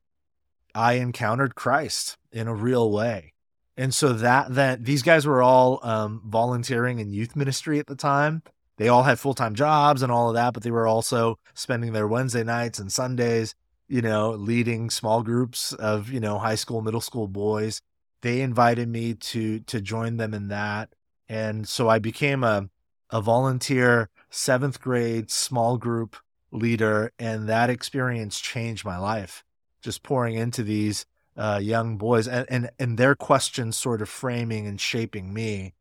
I 0.75 0.93
encountered 0.93 1.55
Christ 1.55 2.17
in 2.31 2.47
a 2.47 2.55
real 2.55 2.91
way. 2.91 3.33
And 3.75 3.93
so 3.93 4.13
that 4.13 4.53
that 4.53 4.85
these 4.85 5.01
guys 5.01 5.25
were 5.25 5.41
all 5.41 5.79
um, 5.81 6.21
volunteering 6.25 6.99
in 6.99 7.11
youth 7.11 7.35
ministry 7.35 7.79
at 7.79 7.87
the 7.87 7.95
time. 7.95 8.43
They 8.77 8.87
all 8.87 9.03
had 9.03 9.19
full 9.19 9.33
time 9.33 9.55
jobs 9.55 10.03
and 10.03 10.11
all 10.11 10.29
of 10.29 10.35
that, 10.35 10.53
but 10.53 10.63
they 10.63 10.71
were 10.71 10.87
also 10.87 11.39
spending 11.55 11.93
their 11.93 12.07
Wednesday 12.07 12.43
nights 12.43 12.79
and 12.79 12.91
Sundays, 12.91 13.55
you 13.87 14.01
know, 14.01 14.31
leading 14.31 14.89
small 14.89 15.23
groups 15.23 15.73
of 15.73 16.11
you 16.11 16.19
know 16.19 16.37
high 16.37 16.55
school, 16.55 16.81
middle 16.81 17.01
school 17.01 17.27
boys. 17.27 17.81
They 18.23 18.39
invited 18.39 18.87
me 18.87 19.15
to 19.15 19.59
to 19.59 19.81
join 19.81 20.15
them 20.15 20.33
in 20.33 20.47
that, 20.47 20.95
and 21.27 21.67
so 21.67 21.89
I 21.89 21.99
became 21.99 22.41
a 22.43 22.69
a 23.09 23.21
volunteer 23.21 24.09
seventh 24.29 24.79
grade 24.79 25.29
small 25.29 25.77
group 25.77 26.15
leader, 26.49 27.11
and 27.19 27.49
that 27.49 27.69
experience 27.69 28.39
changed 28.39 28.85
my 28.85 28.97
life. 28.97 29.43
Just 29.81 30.03
pouring 30.03 30.35
into 30.35 30.63
these 30.63 31.05
uh, 31.35 31.59
young 31.61 31.97
boys 31.97 32.25
and, 32.29 32.45
and 32.49 32.69
and 32.79 32.97
their 32.97 33.13
questions 33.13 33.75
sort 33.75 34.01
of 34.01 34.07
framing 34.07 34.67
and 34.67 34.79
shaping 34.79 35.33
me, 35.33 35.73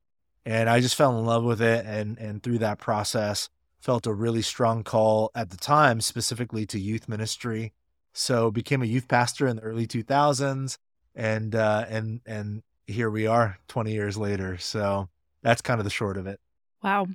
and 0.44 0.68
I 0.68 0.80
just 0.80 0.96
fell 0.96 1.16
in 1.16 1.24
love 1.24 1.44
with 1.44 1.62
it. 1.62 1.86
And 1.86 2.18
and 2.18 2.42
through 2.42 2.58
that 2.58 2.78
process, 2.80 3.50
felt 3.78 4.04
a 4.04 4.12
really 4.12 4.42
strong 4.42 4.82
call 4.82 5.30
at 5.36 5.50
the 5.50 5.56
time, 5.56 6.00
specifically 6.00 6.66
to 6.66 6.80
youth 6.80 7.08
ministry. 7.08 7.72
So 8.12 8.50
became 8.50 8.82
a 8.82 8.86
youth 8.86 9.06
pastor 9.06 9.46
in 9.46 9.56
the 9.56 9.62
early 9.62 9.86
2000s, 9.86 10.76
and 11.14 11.54
uh, 11.54 11.84
and 11.88 12.20
and 12.26 12.62
here 12.86 13.10
we 13.10 13.26
are 13.26 13.58
20 13.68 13.92
years 13.92 14.16
later. 14.16 14.58
So 14.58 15.08
that's 15.42 15.62
kind 15.62 15.80
of 15.80 15.84
the 15.84 15.90
short 15.90 16.16
of 16.16 16.26
it. 16.26 16.40
Wow. 16.82 17.06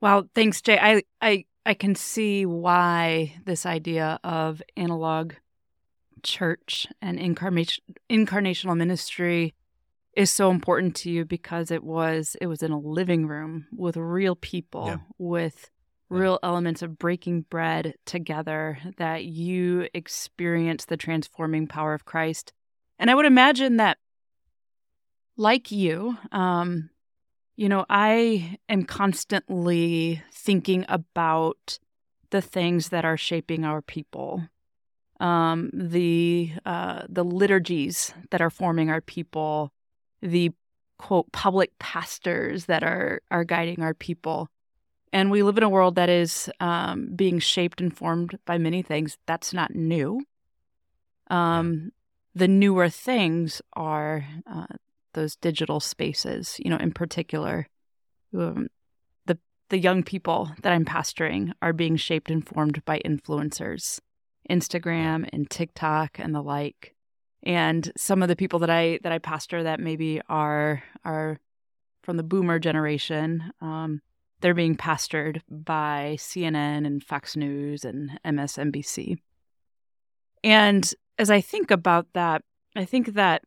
Wow, 0.00 0.24
thanks 0.34 0.60
Jay. 0.60 0.78
I 0.80 1.02
I 1.20 1.44
I 1.64 1.74
can 1.74 1.94
see 1.94 2.46
why 2.46 3.36
this 3.44 3.66
idea 3.66 4.20
of 4.22 4.62
analog 4.76 5.32
church 6.22 6.86
and 7.00 7.18
incarnation, 7.18 7.82
incarnational 8.10 8.76
ministry 8.76 9.54
is 10.16 10.30
so 10.30 10.50
important 10.50 10.96
to 10.96 11.10
you 11.10 11.24
because 11.24 11.70
it 11.70 11.84
was 11.84 12.36
it 12.40 12.46
was 12.46 12.62
in 12.62 12.72
a 12.72 12.78
living 12.78 13.26
room 13.26 13.66
with 13.74 13.96
real 13.96 14.34
people 14.34 14.86
yeah. 14.86 14.96
with 15.18 15.70
real 16.08 16.38
elements 16.42 16.82
of 16.82 16.98
breaking 16.98 17.42
bread 17.42 17.94
together 18.04 18.78
that 18.96 19.24
you 19.24 19.88
experience 19.92 20.84
the 20.84 20.96
transforming 20.96 21.66
power 21.66 21.94
of 21.94 22.04
Christ. 22.04 22.52
And 22.98 23.10
I 23.10 23.14
would 23.14 23.26
imagine 23.26 23.76
that 23.76 23.98
like 25.36 25.70
you, 25.70 26.16
um, 26.32 26.90
you 27.56 27.68
know, 27.68 27.84
I 27.88 28.58
am 28.68 28.84
constantly 28.84 30.22
thinking 30.32 30.84
about 30.88 31.78
the 32.30 32.42
things 32.42 32.90
that 32.90 33.04
are 33.04 33.16
shaping 33.16 33.64
our 33.64 33.80
people, 33.80 34.42
um, 35.20 35.70
the 35.72 36.52
uh, 36.64 37.02
the 37.08 37.24
liturgies 37.24 38.12
that 38.30 38.40
are 38.40 38.50
forming 38.50 38.90
our 38.90 39.00
people, 39.00 39.72
the 40.20 40.52
quote 40.98 41.30
public 41.32 41.78
pastors 41.78 42.66
that 42.66 42.82
are 42.82 43.20
are 43.30 43.44
guiding 43.44 43.82
our 43.82 43.94
people, 43.94 44.48
and 45.12 45.30
we 45.30 45.42
live 45.42 45.56
in 45.56 45.62
a 45.62 45.68
world 45.68 45.94
that 45.94 46.10
is 46.10 46.50
um, 46.60 47.08
being 47.14 47.38
shaped 47.38 47.80
and 47.80 47.96
formed 47.96 48.38
by 48.44 48.58
many 48.58 48.82
things. 48.82 49.16
That's 49.26 49.54
not 49.54 49.74
new. 49.74 50.20
Um, 51.28 51.92
the 52.36 52.46
newer 52.46 52.90
things 52.90 53.62
are 53.72 54.26
uh, 54.46 54.66
those 55.14 55.36
digital 55.36 55.80
spaces, 55.80 56.60
you 56.62 56.68
know, 56.68 56.76
in 56.76 56.92
particular, 56.92 57.66
um, 58.36 58.68
the 59.24 59.38
the 59.70 59.78
young 59.78 60.02
people 60.02 60.50
that 60.60 60.72
I'm 60.72 60.84
pastoring 60.84 61.52
are 61.62 61.72
being 61.72 61.96
shaped 61.96 62.30
and 62.30 62.46
formed 62.46 62.84
by 62.84 63.00
influencers, 63.06 64.00
Instagram 64.50 65.26
and 65.32 65.48
TikTok 65.48 66.18
and 66.18 66.34
the 66.34 66.42
like. 66.42 66.94
And 67.42 67.90
some 67.96 68.22
of 68.22 68.28
the 68.28 68.36
people 68.36 68.58
that 68.58 68.70
I 68.70 69.00
that 69.02 69.12
I 69.12 69.18
pastor 69.18 69.62
that 69.62 69.80
maybe 69.80 70.20
are 70.28 70.82
are 71.06 71.40
from 72.02 72.18
the 72.18 72.22
boomer 72.22 72.58
generation, 72.58 73.50
um, 73.62 74.02
they're 74.42 74.52
being 74.52 74.76
pastored 74.76 75.40
by 75.48 76.16
CNN 76.18 76.86
and 76.86 77.02
Fox 77.02 77.34
News 77.34 77.82
and 77.86 78.20
MSNBC. 78.26 79.16
And 80.44 80.94
as 81.18 81.30
I 81.30 81.40
think 81.40 81.70
about 81.70 82.06
that, 82.14 82.42
I 82.74 82.84
think 82.84 83.14
that 83.14 83.42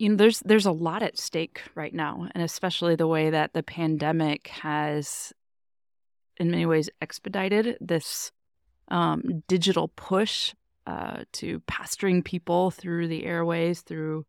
you 0.00 0.08
know 0.08 0.16
there's 0.16 0.40
there's 0.40 0.66
a 0.66 0.72
lot 0.72 1.02
at 1.02 1.18
stake 1.18 1.62
right 1.74 1.94
now 1.94 2.26
and 2.34 2.42
especially 2.42 2.96
the 2.96 3.06
way 3.06 3.30
that 3.30 3.52
the 3.52 3.62
pandemic 3.62 4.48
has 4.48 5.32
in 6.38 6.50
many 6.50 6.64
ways 6.64 6.88
expedited 7.02 7.76
this 7.80 8.32
um, 8.88 9.44
digital 9.46 9.88
push 9.88 10.54
uh, 10.86 11.24
to 11.32 11.60
pastoring 11.60 12.24
people 12.24 12.70
through 12.70 13.08
the 13.08 13.26
airways 13.26 13.82
through 13.82 14.24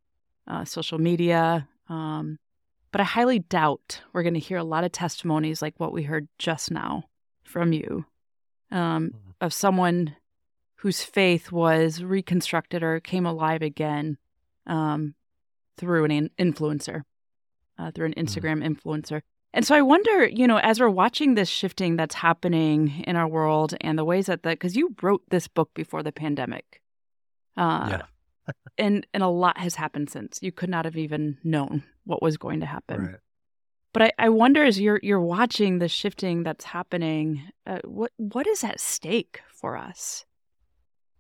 uh, 0.46 0.66
social 0.66 1.00
media 1.00 1.68
um, 1.88 2.38
but 2.92 3.00
i 3.00 3.06
highly 3.06 3.40
doubt 3.40 4.02
we're 4.12 4.24
going 4.24 4.34
to 4.34 4.40
hear 4.42 4.58
a 4.58 4.64
lot 4.64 4.84
of 4.84 4.92
testimonies 4.92 5.62
like 5.62 5.74
what 5.78 5.94
we 5.94 6.04
heard 6.04 6.28
just 6.38 6.70
now 6.70 7.06
from 7.46 7.72
you 7.72 8.06
um, 8.72 9.08
mm-hmm. 9.08 9.30
of 9.40 9.54
someone 9.54 10.18
whose 10.82 11.04
faith 11.04 11.52
was 11.52 12.04
reconstructed 12.04 12.82
or 12.82 13.00
came 13.00 13.28
alive 13.28 13.62
again 13.62 14.18
um, 14.66 15.14
through 15.78 16.06
an 16.06 16.30
influencer, 16.40 17.04
uh, 17.78 17.92
through 17.92 18.08
an 18.08 18.14
mm-hmm. 18.14 18.26
Instagram 18.26 18.64
mm-hmm. 18.64 18.90
influencer. 18.90 19.22
And 19.54 19.66
so 19.66 19.76
I 19.76 19.84
wonder, 19.84 20.26
you 20.26 20.48
know, 20.48 20.58
as 20.58 20.80
we're 20.80 20.90
watching 20.90 21.36
this 21.36 21.50
shifting 21.50 21.98
that's 21.98 22.16
happening 22.16 23.04
in 23.06 23.16
our 23.16 23.28
world 23.28 23.76
and 23.82 23.96
the 23.96 24.04
ways 24.06 24.26
that 24.26 24.42
the, 24.42 24.50
because 24.50 24.76
you 24.76 24.96
wrote 25.04 25.22
this 25.30 25.48
book 25.48 25.70
before 25.76 26.02
the 26.02 26.12
pandemic. 26.12 26.82
Uh, 27.56 27.88
yeah. 28.48 28.54
and, 28.80 29.06
and 29.14 29.22
a 29.22 29.28
lot 29.28 29.60
has 29.60 29.76
happened 29.76 30.10
since. 30.10 30.40
You 30.42 30.52
could 30.52 30.70
not 30.70 30.86
have 30.86 30.98
even 30.98 31.38
known 31.44 31.84
what 32.06 32.24
was 32.24 32.38
going 32.38 32.62
to 32.62 32.66
happen. 32.66 33.04
Right. 33.04 33.16
But 33.94 34.02
I, 34.04 34.12
I 34.18 34.30
wonder 34.30 34.64
as 34.64 34.80
you're 34.80 35.02
you're 35.04 35.20
watching 35.20 35.80
the 35.80 35.90
shifting 35.90 36.44
that's 36.44 36.64
happening, 36.64 37.44
uh, 37.68 37.80
what 37.84 38.14
what 38.16 38.48
is 38.48 38.64
at 38.64 38.80
stake 38.80 39.42
for 39.52 39.76
us? 39.76 40.26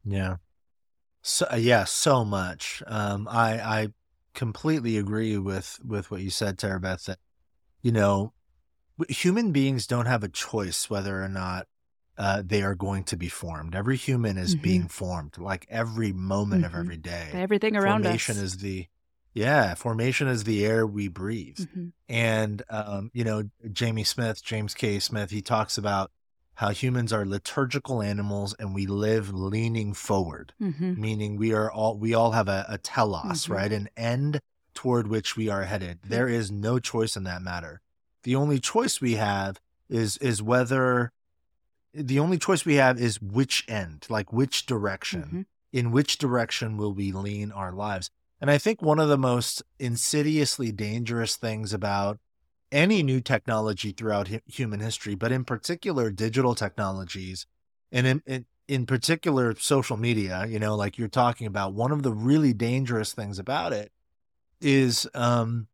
Yeah, 0.05 0.37
so 1.21 1.47
yeah, 1.55 1.83
so 1.85 2.25
much. 2.25 2.81
Um, 2.87 3.27
I 3.29 3.59
I 3.59 3.87
completely 4.33 4.97
agree 4.97 5.37
with 5.37 5.79
with 5.83 6.11
what 6.11 6.21
you 6.21 6.29
said, 6.29 6.57
Tara 6.57 6.79
Beth. 6.79 7.05
That 7.05 7.19
you 7.81 7.91
know, 7.91 8.33
human 9.09 9.51
beings 9.51 9.87
don't 9.87 10.07
have 10.07 10.23
a 10.23 10.29
choice 10.29 10.89
whether 10.89 11.23
or 11.23 11.29
not 11.29 11.67
uh, 12.17 12.43
they 12.45 12.61
are 12.63 12.75
going 12.75 13.03
to 13.05 13.17
be 13.17 13.29
formed. 13.29 13.75
Every 13.75 13.97
human 13.97 14.37
is 14.37 14.55
mm-hmm. 14.55 14.63
being 14.63 14.87
formed, 14.87 15.37
like 15.37 15.65
every 15.69 16.11
moment 16.11 16.63
mm-hmm. 16.63 16.75
of 16.75 16.79
every 16.79 16.97
day. 16.97 17.29
Everything 17.33 17.75
around 17.75 18.03
formation 18.03 18.37
us. 18.37 18.43
is 18.43 18.57
the 18.57 18.87
yeah, 19.33 19.75
formation 19.75 20.27
is 20.27 20.43
the 20.43 20.65
air 20.65 20.85
we 20.85 21.07
breathe. 21.07 21.57
Mm-hmm. 21.57 21.87
And 22.09 22.63
um, 22.69 23.11
you 23.13 23.23
know, 23.23 23.43
Jamie 23.71 24.03
Smith, 24.03 24.43
James 24.43 24.73
K. 24.73 24.99
Smith, 24.99 25.31
he 25.31 25.41
talks 25.41 25.77
about 25.77 26.11
how 26.61 26.69
humans 26.69 27.11
are 27.11 27.25
liturgical 27.25 28.03
animals 28.03 28.53
and 28.59 28.75
we 28.75 28.85
live 28.85 29.33
leaning 29.33 29.95
forward, 29.95 30.53
mm-hmm. 30.61 31.01
meaning 31.01 31.35
we 31.35 31.51
are 31.53 31.71
all 31.71 31.97
we 31.97 32.13
all 32.13 32.33
have 32.33 32.47
a, 32.47 32.67
a 32.69 32.77
telos, 32.77 33.45
mm-hmm. 33.45 33.53
right? 33.53 33.73
An 33.73 33.89
end 33.97 34.39
toward 34.75 35.07
which 35.07 35.35
we 35.35 35.49
are 35.49 35.63
headed. 35.63 35.97
There 36.03 36.29
is 36.29 36.51
no 36.51 36.77
choice 36.77 37.17
in 37.17 37.23
that 37.23 37.41
matter. 37.41 37.81
The 38.21 38.35
only 38.35 38.59
choice 38.59 39.01
we 39.01 39.15
have 39.15 39.59
is 39.89 40.17
is 40.17 40.43
whether 40.43 41.11
the 41.95 42.19
only 42.19 42.37
choice 42.37 42.63
we 42.63 42.75
have 42.75 43.01
is 43.01 43.19
which 43.19 43.65
end, 43.67 44.05
like 44.07 44.31
which 44.31 44.67
direction. 44.67 45.21
Mm-hmm. 45.23 45.41
In 45.73 45.91
which 45.91 46.19
direction 46.19 46.77
will 46.77 46.93
we 46.93 47.11
lean 47.11 47.51
our 47.51 47.71
lives? 47.71 48.11
And 48.39 48.51
I 48.51 48.59
think 48.59 48.83
one 48.83 48.99
of 48.99 49.09
the 49.09 49.17
most 49.17 49.63
insidiously 49.79 50.71
dangerous 50.71 51.37
things 51.37 51.73
about 51.73 52.19
any 52.71 53.03
new 53.03 53.21
technology 53.21 53.91
throughout 53.91 54.29
human 54.45 54.79
history, 54.79 55.15
but 55.15 55.31
in 55.31 55.43
particular 55.43 56.11
digital 56.11 56.55
technologies, 56.55 57.45
and 57.91 58.07
in, 58.07 58.23
in, 58.25 58.45
in 58.67 58.85
particular 58.85 59.53
social 59.55 59.97
media. 59.97 60.45
You 60.47 60.59
know, 60.59 60.75
like 60.75 60.97
you're 60.97 61.07
talking 61.07 61.47
about, 61.47 61.73
one 61.73 61.91
of 61.91 62.03
the 62.03 62.13
really 62.13 62.53
dangerous 62.53 63.13
things 63.13 63.37
about 63.39 63.73
it 63.73 63.91
is 64.61 65.07
um, 65.13 65.67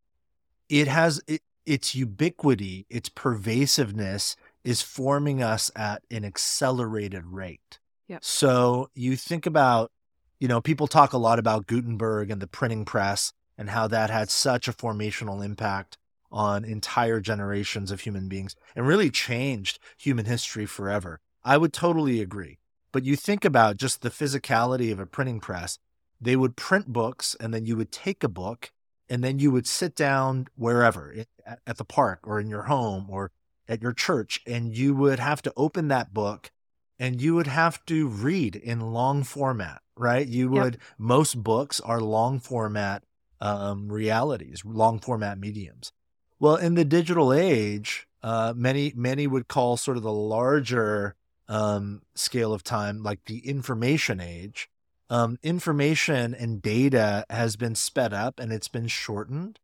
it 0.70 0.88
has 0.88 1.22
it, 1.28 1.42
its 1.66 1.94
ubiquity, 1.94 2.86
its 2.90 3.10
pervasiveness 3.10 4.36
is 4.64 4.82
forming 4.82 5.44
us 5.44 5.70
at 5.76 6.02
an 6.10 6.26
accelerated 6.26 7.26
rate. 7.26 7.80
Yep. 8.08 8.24
So 8.24 8.90
you 8.96 9.16
think 9.16 9.46
about, 9.46 9.92
you 10.40 10.48
know, 10.48 10.62
people 10.62 10.88
talk 10.88 11.14
a 11.14 11.18
lot 11.18 11.40
about 11.40 11.68
Gutenberg 11.68 12.32
and 12.32 12.42
the 12.42 12.48
printing 12.48 12.86
press 12.86 13.34
and 13.58 13.70
how 13.70 13.88
that 13.88 14.10
had 14.10 14.30
such 14.30 14.68
a 14.68 14.74
formational 14.74 15.44
impact 15.44 15.98
on 16.38 16.64
entire 16.64 17.20
generations 17.20 17.90
of 17.90 18.02
human 18.02 18.28
beings 18.28 18.56
and 18.76 18.86
really 18.86 19.10
changed 19.10 19.80
human 19.98 20.26
history 20.26 20.66
forever. 20.66 21.20
I 21.44 21.58
would 21.58 21.74
totally 21.74 22.22
agree. 22.22 22.60
But 22.92 23.04
you 23.04 23.16
think 23.16 23.44
about 23.44 23.78
just 23.78 24.02
the 24.02 24.10
physicality 24.10 24.92
of 24.92 25.00
a 25.00 25.06
printing 25.06 25.40
press, 25.40 25.80
they 26.22 26.36
would 26.36 26.56
print 26.56 26.88
books 26.88 27.36
and 27.40 27.54
then 27.54 27.66
you 27.66 27.76
would 27.76 27.92
take 27.92 28.24
a 28.24 28.30
book 28.30 28.72
and 29.10 29.24
then 29.24 29.40
you 29.40 29.52
would 29.52 29.68
sit 29.68 29.96
down 29.96 30.48
wherever 30.56 31.16
at 31.46 31.78
the 31.78 31.86
park 31.86 32.20
or 32.24 32.40
in 32.40 32.50
your 32.50 32.64
home 32.64 33.08
or 33.10 33.32
at 33.68 33.82
your 33.82 33.94
church 33.94 34.42
and 34.46 34.78
you 34.78 34.94
would 34.94 35.20
have 35.20 35.42
to 35.42 35.54
open 35.58 35.88
that 35.88 36.14
book 36.14 36.52
and 37.00 37.22
you 37.22 37.36
would 37.36 37.48
have 37.48 37.84
to 37.86 38.08
read 38.08 38.56
in 38.56 38.92
long 38.92 39.24
format 39.24 39.82
right? 39.98 40.28
You 40.28 40.50
would, 40.50 40.76
yep. 40.76 40.82
most 40.98 41.44
books 41.44 41.80
are 41.80 42.00
long 42.00 42.40
format 42.40 43.04
um, 43.42 43.90
realities, 43.90 44.64
long 44.66 45.00
format 45.00 45.40
mediums. 45.40 45.92
Well, 46.40 46.56
in 46.56 46.76
the 46.76 46.86
digital 46.86 47.34
age, 47.34 48.08
uh, 48.22 48.54
many 48.56 48.94
many 48.96 49.28
would 49.28 49.48
call 49.48 49.78
sort 49.78 49.98
of 49.98 50.04
the 50.04 50.12
larger 50.12 51.16
um, 51.48 52.02
scale 52.16 52.54
of 52.54 52.64
time, 52.64 53.04
like 53.04 53.26
the 53.26 53.40
information 53.48 54.20
age. 54.20 54.70
Um, 55.10 55.40
information 55.42 56.36
and 56.36 56.62
data 56.62 57.26
has 57.30 57.56
been 57.56 57.76
sped 57.76 58.14
up 58.14 58.40
and 58.40 58.52
it's 58.52 58.68
been 58.68 58.88
shortened. 58.88 59.60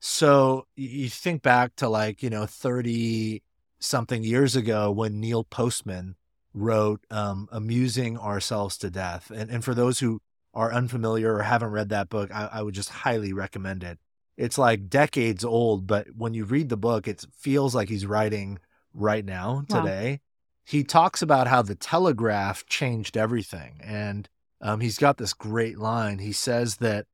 So 0.00 0.66
you 0.76 1.08
think 1.10 1.42
back 1.42 1.76
to 1.76 1.88
like 1.88 2.22
you 2.22 2.30
know 2.30 2.46
thirty 2.46 3.42
something 3.80 4.24
years 4.24 4.56
ago 4.56 4.90
when 4.92 5.20
Neil 5.20 5.44
Postman 5.44 6.16
wrote 6.54 7.04
um, 7.10 7.48
"Amusing 7.52 8.18
Ourselves 8.18 8.78
to 8.78 8.90
Death," 8.90 9.30
and 9.30 9.50
and 9.50 9.64
for 9.64 9.74
those 9.74 10.00
who 10.00 10.20
are 10.54 10.72
unfamiliar 10.72 11.34
or 11.34 11.42
haven't 11.42 11.70
read 11.70 11.88
that 11.90 12.08
book, 12.08 12.30
I, 12.32 12.48
I 12.52 12.62
would 12.62 12.74
just 12.74 12.90
highly 12.90 13.32
recommend 13.32 13.82
it. 13.84 13.98
It's 14.36 14.58
like 14.58 14.88
decades 14.88 15.44
old, 15.44 15.86
but 15.86 16.08
when 16.16 16.34
you 16.34 16.44
read 16.44 16.68
the 16.68 16.76
book, 16.76 17.06
it 17.06 17.24
feels 17.36 17.74
like 17.74 17.88
he's 17.88 18.06
writing 18.06 18.58
right 18.92 19.24
now, 19.24 19.64
today. 19.68 20.10
Wow. 20.10 20.18
He 20.66 20.82
talks 20.82 21.22
about 21.22 21.46
how 21.46 21.62
the 21.62 21.74
telegraph 21.74 22.66
changed 22.66 23.16
everything. 23.16 23.80
And 23.82 24.28
um, 24.60 24.80
he's 24.80 24.98
got 24.98 25.18
this 25.18 25.34
great 25.34 25.78
line. 25.78 26.18
He 26.18 26.32
says 26.32 26.76
that 26.76 27.06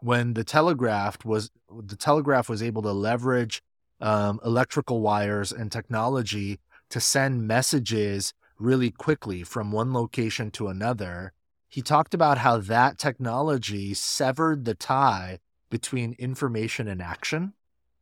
when 0.00 0.34
the 0.34 0.44
telegraph 0.44 1.24
was 1.24 1.50
the 1.70 1.96
telegraph 1.96 2.48
was 2.48 2.62
able 2.62 2.82
to 2.82 2.92
leverage 2.92 3.62
um, 4.00 4.40
electrical 4.44 5.00
wires 5.00 5.52
and 5.52 5.72
technology 5.72 6.60
to 6.90 7.00
send 7.00 7.46
messages 7.46 8.34
really 8.58 8.90
quickly 8.90 9.42
from 9.42 9.72
one 9.72 9.92
location 9.92 10.50
to 10.50 10.68
another 10.68 11.32
he 11.68 11.82
talked 11.82 12.14
about 12.14 12.38
how 12.38 12.58
that 12.58 12.98
technology 12.98 13.92
severed 13.92 14.64
the 14.64 14.74
tie 14.74 15.38
between 15.70 16.14
information 16.18 16.88
and 16.88 17.02
action 17.02 17.52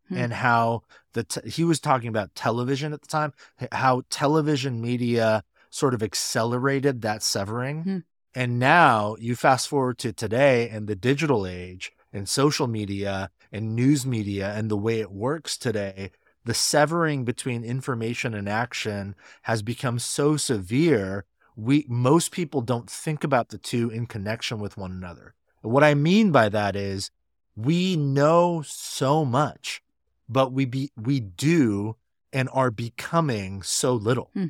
hmm. 0.09 0.17
and 0.17 0.33
how 0.33 0.83
the 1.13 1.25
te- 1.25 1.49
he 1.49 1.65
was 1.65 1.81
talking 1.81 2.09
about 2.09 2.35
television 2.35 2.93
at 2.93 3.01
the 3.01 3.09
time 3.09 3.33
how 3.73 4.03
television 4.11 4.81
media 4.81 5.43
sort 5.71 5.95
of 5.95 6.03
accelerated 6.03 7.03
that 7.03 7.23
severing 7.23 7.83
hmm. 7.83 7.99
and 8.35 8.59
now 8.59 9.17
you 9.19 9.35
fast 9.35 9.69
forward 9.69 9.99
to 9.99 10.13
today 10.13 10.69
and 10.69 10.87
the 10.87 10.97
digital 10.97 11.47
age 11.47 11.93
and 12.13 12.29
social 12.29 12.67
media 12.67 13.31
and 13.51 13.75
news 13.75 14.07
media 14.07 14.53
and 14.55 14.71
the 14.71 14.77
way 14.77 15.01
it 15.01 15.11
works 15.11 15.57
today 15.57 16.11
the 16.45 16.55
severing 16.55 17.25
between 17.25 17.65
information 17.65 18.35
and 18.35 18.49
action 18.49 19.15
has 19.43 19.63
become 19.63 19.99
so 19.99 20.37
severe 20.37 21.25
we 21.57 21.87
most 21.89 22.33
people 22.33 22.61
don't 22.61 22.91
think 22.91 23.25
about 23.25 23.49
the 23.49 23.59
two 23.59 23.91
in 23.91 24.07
connection 24.07 24.59
with 24.59 24.77
one 24.77 24.91
another. 24.91 25.35
what 25.63 25.85
I 25.85 25.95
mean 25.95 26.31
by 26.31 26.49
that 26.49 26.77
is 26.77 27.11
we 27.57 27.97
know 27.97 28.63
so 28.67 29.25
much, 29.25 29.83
but 30.29 30.53
we 30.53 30.65
be 30.65 30.91
we 30.97 31.21
do 31.21 31.97
and 32.33 32.49
are 32.53 32.71
becoming 32.71 33.63
so 33.63 33.95
little. 33.95 34.31
Hmm. 34.35 34.47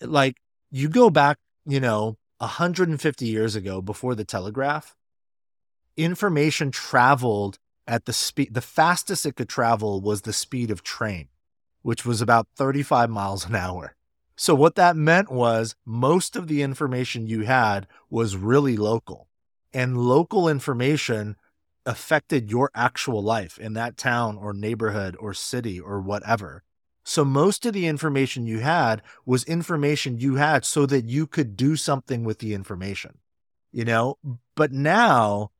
Like 0.00 0.36
you 0.70 0.88
go 0.88 1.10
back, 1.10 1.38
you 1.64 1.80
know, 1.80 2.18
150 2.38 3.26
years 3.26 3.56
ago 3.56 3.80
before 3.80 4.14
the 4.14 4.24
telegraph, 4.24 4.94
information 5.96 6.70
traveled 6.70 7.58
at 7.86 8.04
the 8.04 8.12
speed 8.12 8.52
the 8.52 8.60
fastest 8.60 9.24
it 9.24 9.36
could 9.36 9.48
travel 9.48 10.00
was 10.00 10.22
the 10.22 10.32
speed 10.32 10.70
of 10.70 10.82
train, 10.82 11.28
which 11.82 12.04
was 12.04 12.20
about 12.20 12.48
35 12.56 13.08
miles 13.10 13.46
an 13.46 13.54
hour. 13.54 13.94
So, 14.36 14.54
what 14.54 14.74
that 14.74 14.96
meant 14.96 15.30
was 15.32 15.74
most 15.86 16.36
of 16.36 16.46
the 16.46 16.60
information 16.60 17.26
you 17.26 17.42
had 17.42 17.86
was 18.10 18.36
really 18.36 18.76
local, 18.76 19.28
and 19.72 19.96
local 19.96 20.48
information 20.48 21.36
affected 21.86 22.50
your 22.50 22.70
actual 22.74 23.22
life 23.22 23.58
in 23.58 23.72
that 23.74 23.96
town 23.96 24.36
or 24.36 24.52
neighborhood 24.52 25.16
or 25.18 25.32
city 25.32 25.80
or 25.80 26.00
whatever. 26.00 26.64
So, 27.04 27.24
most 27.24 27.64
of 27.64 27.72
the 27.72 27.86
information 27.86 28.46
you 28.46 28.58
had 28.58 29.00
was 29.24 29.44
information 29.44 30.18
you 30.18 30.34
had 30.34 30.64
so 30.64 30.86
that 30.86 31.04
you 31.04 31.26
could 31.28 31.56
do 31.56 31.76
something 31.76 32.24
with 32.24 32.40
the 32.40 32.52
information, 32.52 33.18
you 33.70 33.84
know? 33.84 34.18
But 34.56 34.72
now 34.72 35.52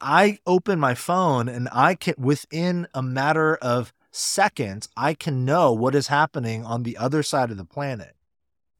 I 0.00 0.38
open 0.46 0.80
my 0.80 0.94
phone 0.94 1.48
and 1.48 1.68
I 1.72 1.94
can, 1.94 2.14
within 2.16 2.88
a 2.94 3.02
matter 3.02 3.56
of 3.56 3.92
seconds, 4.10 4.88
I 4.96 5.12
can 5.12 5.44
know 5.44 5.72
what 5.72 5.94
is 5.94 6.08
happening 6.08 6.64
on 6.64 6.82
the 6.82 6.96
other 6.96 7.22
side 7.22 7.50
of 7.50 7.58
the 7.58 7.64
planet. 7.64 8.16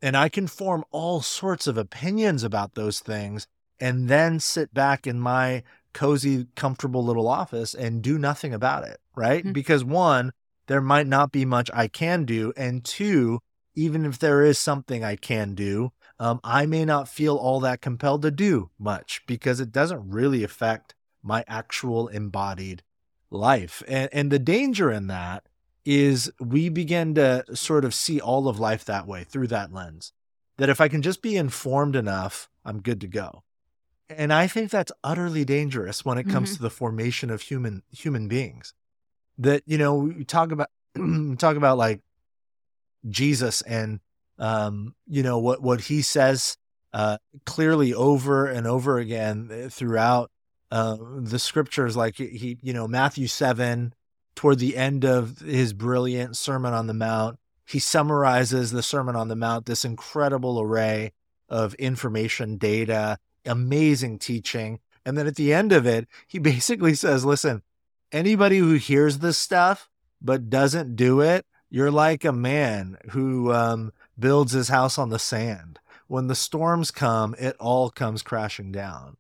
And 0.01 0.17
I 0.17 0.29
can 0.29 0.47
form 0.47 0.85
all 0.91 1.21
sorts 1.21 1.67
of 1.67 1.77
opinions 1.77 2.43
about 2.43 2.75
those 2.75 3.01
things 3.01 3.47
and 3.79 4.09
then 4.09 4.41
sit 4.41 4.73
back 4.73 5.07
in 5.07 5.21
my 5.21 5.63
cozy, 5.92 6.46
comfortable 6.57 7.05
little 7.05 7.28
office 7.28 7.74
and 7.74 8.02
do 8.02 8.18
nothing 8.18 8.52
about 8.55 8.85
it. 8.85 8.98
Right. 9.14 9.42
Mm-hmm. 9.42 9.52
Because 9.52 9.85
one, 9.85 10.33
there 10.66 10.81
might 10.81 11.07
not 11.07 11.33
be 11.33 11.44
much 11.44 11.70
I 11.74 11.88
can 11.88 12.24
do. 12.24 12.52
And 12.57 12.85
two, 12.85 13.40
even 13.74 14.05
if 14.05 14.18
there 14.18 14.42
is 14.42 14.59
something 14.59 15.02
I 15.05 15.16
can 15.16 15.55
do, 15.55 15.92
um, 16.18 16.40
I 16.44 16.66
may 16.66 16.85
not 16.85 17.09
feel 17.09 17.37
all 17.37 17.61
that 17.61 17.81
compelled 17.81 18.22
to 18.22 18.31
do 18.31 18.70
much 18.78 19.22
because 19.26 19.61
it 19.61 19.72
doesn't 19.72 20.09
really 20.09 20.44
affect 20.44 20.94
my 21.22 21.44
actual 21.48 22.09
embodied 22.09 22.83
life. 23.31 23.83
And, 23.88 24.09
and 24.12 24.31
the 24.31 24.38
danger 24.38 24.90
in 24.90 25.07
that 25.09 25.44
is 25.85 26.31
we 26.38 26.68
begin 26.68 27.14
to 27.16 27.44
sort 27.55 27.85
of 27.85 27.94
see 27.94 28.20
all 28.20 28.46
of 28.48 28.61
life 28.61 28.85
that 28.85 29.07
way 29.07 29.24
through 29.24 29.48
that 29.48 29.72
lens. 29.72 30.12
That 30.59 30.68
if 30.68 30.81
I 30.81 30.88
can 30.88 31.02
just 31.02 31.22
be 31.22 31.37
informed 31.37 31.96
enough, 31.96 32.48
I'm 32.64 32.81
good 32.83 33.00
to 33.00 33.09
go. 33.09 33.42
And 34.16 34.33
I 34.33 34.46
think 34.46 34.70
that's 34.70 34.92
utterly 35.03 35.44
dangerous 35.44 36.05
when 36.05 36.18
it 36.18 36.29
comes 36.29 36.51
mm-hmm. 36.51 36.57
to 36.57 36.62
the 36.62 36.70
formation 36.70 37.31
of 37.31 37.42
human 37.42 37.83
human 37.90 38.29
beings. 38.29 38.75
That 39.38 39.62
you 39.66 39.79
know, 39.79 39.94
we 39.96 40.25
talk 40.25 40.53
about 40.53 40.68
talk 41.38 41.57
about 41.57 41.79
like 41.79 42.01
Jesus 43.09 43.62
and 43.62 44.01
um, 44.38 44.94
you 45.07 45.22
know 45.22 45.38
what 45.38 45.62
what 45.62 45.83
he 45.83 46.03
says 46.03 46.57
uh, 46.92 47.18
clearly 47.46 47.94
over 47.94 48.46
and 48.46 48.66
over 48.66 48.98
again 48.98 49.48
eh, 49.51 49.68
throughout 49.68 50.31
uh, 50.70 50.96
the 51.18 51.38
scriptures, 51.38 51.96
like 51.96 52.16
he, 52.16 52.59
you 52.62 52.72
know, 52.72 52.88
Matthew 52.88 53.27
7, 53.27 53.94
toward 54.35 54.59
the 54.59 54.77
end 54.77 55.05
of 55.05 55.38
his 55.40 55.72
brilliant 55.75 56.37
Sermon 56.37 56.72
on 56.72 56.87
the 56.87 56.94
Mount, 56.94 57.38
he 57.66 57.79
summarizes 57.79 58.70
the 58.70 58.83
Sermon 58.83 59.14
on 59.14 59.29
the 59.29 59.37
Mount, 59.37 59.66
this 59.66 59.85
incredible 59.85 60.61
array 60.61 61.12
of 61.48 61.75
information, 61.75 62.57
data, 62.57 63.18
amazing 63.46 64.18
teaching. 64.18 64.81
And 65.05 65.16
then 65.16 65.26
at 65.26 65.37
the 65.37 65.52
end 65.52 65.72
of 65.72 65.87
it, 65.87 66.09
he 66.26 66.38
basically 66.40 66.94
says, 66.94 67.24
listen, 67.24 67.62
anybody 68.11 68.59
who 68.59 68.74
hears 68.74 69.18
this 69.18 69.38
stuff 69.38 69.88
but 70.20 70.50
doesn't 70.50 70.96
do 70.96 71.20
it, 71.20 71.44
you're 71.70 71.90
like 71.90 72.24
a 72.24 72.33
man 72.33 72.98
who 73.11 73.52
um, 73.52 73.92
builds 74.18 74.52
his 74.52 74.68
house 74.68 74.98
on 74.98 75.09
the 75.09 75.18
sand. 75.18 75.78
When 76.07 76.26
the 76.26 76.35
storms 76.35 76.90
come, 76.90 77.35
it 77.38 77.57
all 77.59 77.88
comes 77.90 78.22
crashing 78.22 78.70
down. 78.70 79.16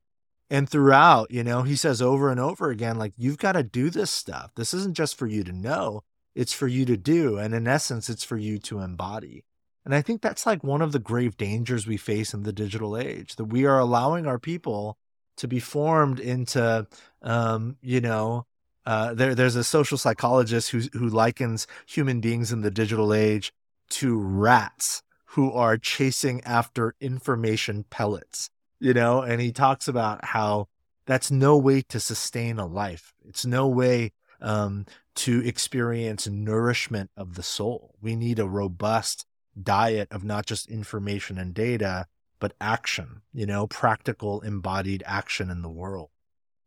And 0.50 0.68
throughout, 0.68 1.30
you 1.30 1.42
know, 1.42 1.62
he 1.62 1.76
says 1.76 2.02
over 2.02 2.30
and 2.30 2.38
over 2.38 2.68
again, 2.68 2.98
like, 2.98 3.14
you've 3.16 3.38
got 3.38 3.52
to 3.52 3.62
do 3.62 3.88
this 3.88 4.10
stuff. 4.10 4.50
This 4.54 4.74
isn't 4.74 4.94
just 4.94 5.16
for 5.16 5.26
you 5.26 5.42
to 5.44 5.52
know, 5.52 6.02
it's 6.34 6.52
for 6.52 6.68
you 6.68 6.84
to 6.84 6.96
do. 6.98 7.38
And 7.38 7.54
in 7.54 7.66
essence, 7.66 8.10
it's 8.10 8.24
for 8.24 8.36
you 8.36 8.58
to 8.58 8.80
embody. 8.80 9.44
And 9.84 9.94
I 9.94 10.02
think 10.02 10.22
that's 10.22 10.46
like 10.46 10.62
one 10.62 10.82
of 10.82 10.92
the 10.92 10.98
grave 10.98 11.36
dangers 11.36 11.86
we 11.86 11.96
face 11.96 12.32
in 12.32 12.44
the 12.44 12.52
digital 12.52 12.96
age 12.96 13.36
that 13.36 13.46
we 13.46 13.64
are 13.66 13.78
allowing 13.78 14.26
our 14.26 14.38
people 14.38 14.96
to 15.36 15.48
be 15.48 15.58
formed 15.58 16.20
into, 16.20 16.86
um, 17.22 17.76
you 17.80 18.00
know, 18.00 18.46
uh, 18.84 19.14
there, 19.14 19.34
there's 19.34 19.56
a 19.56 19.64
social 19.64 19.98
psychologist 19.98 20.70
who, 20.70 20.80
who 20.92 21.08
likens 21.08 21.66
human 21.86 22.20
beings 22.20 22.52
in 22.52 22.60
the 22.60 22.70
digital 22.70 23.12
age 23.14 23.52
to 23.90 24.18
rats 24.18 25.02
who 25.26 25.52
are 25.52 25.78
chasing 25.78 26.40
after 26.44 26.94
information 27.00 27.84
pellets 27.90 28.50
you 28.82 28.92
know, 28.92 29.22
and 29.22 29.40
he 29.40 29.52
talks 29.52 29.86
about 29.86 30.24
how 30.24 30.66
that's 31.06 31.30
no 31.30 31.56
way 31.56 31.82
to 31.82 32.00
sustain 32.00 32.58
a 32.58 32.66
life. 32.66 33.14
It's 33.24 33.46
no 33.46 33.68
way 33.68 34.10
um, 34.40 34.86
to 35.14 35.40
experience 35.46 36.26
nourishment 36.26 37.10
of 37.16 37.36
the 37.36 37.44
soul. 37.44 37.94
We 38.02 38.16
need 38.16 38.40
a 38.40 38.48
robust 38.48 39.24
diet 39.60 40.08
of 40.10 40.24
not 40.24 40.46
just 40.46 40.68
information 40.68 41.38
and 41.38 41.54
data, 41.54 42.06
but 42.38 42.54
action, 42.60 43.22
you 43.32 43.46
know, 43.46 43.66
practical 43.66 44.40
embodied 44.40 45.02
action 45.06 45.50
in 45.50 45.62
the 45.62 45.70
world. 45.70 46.10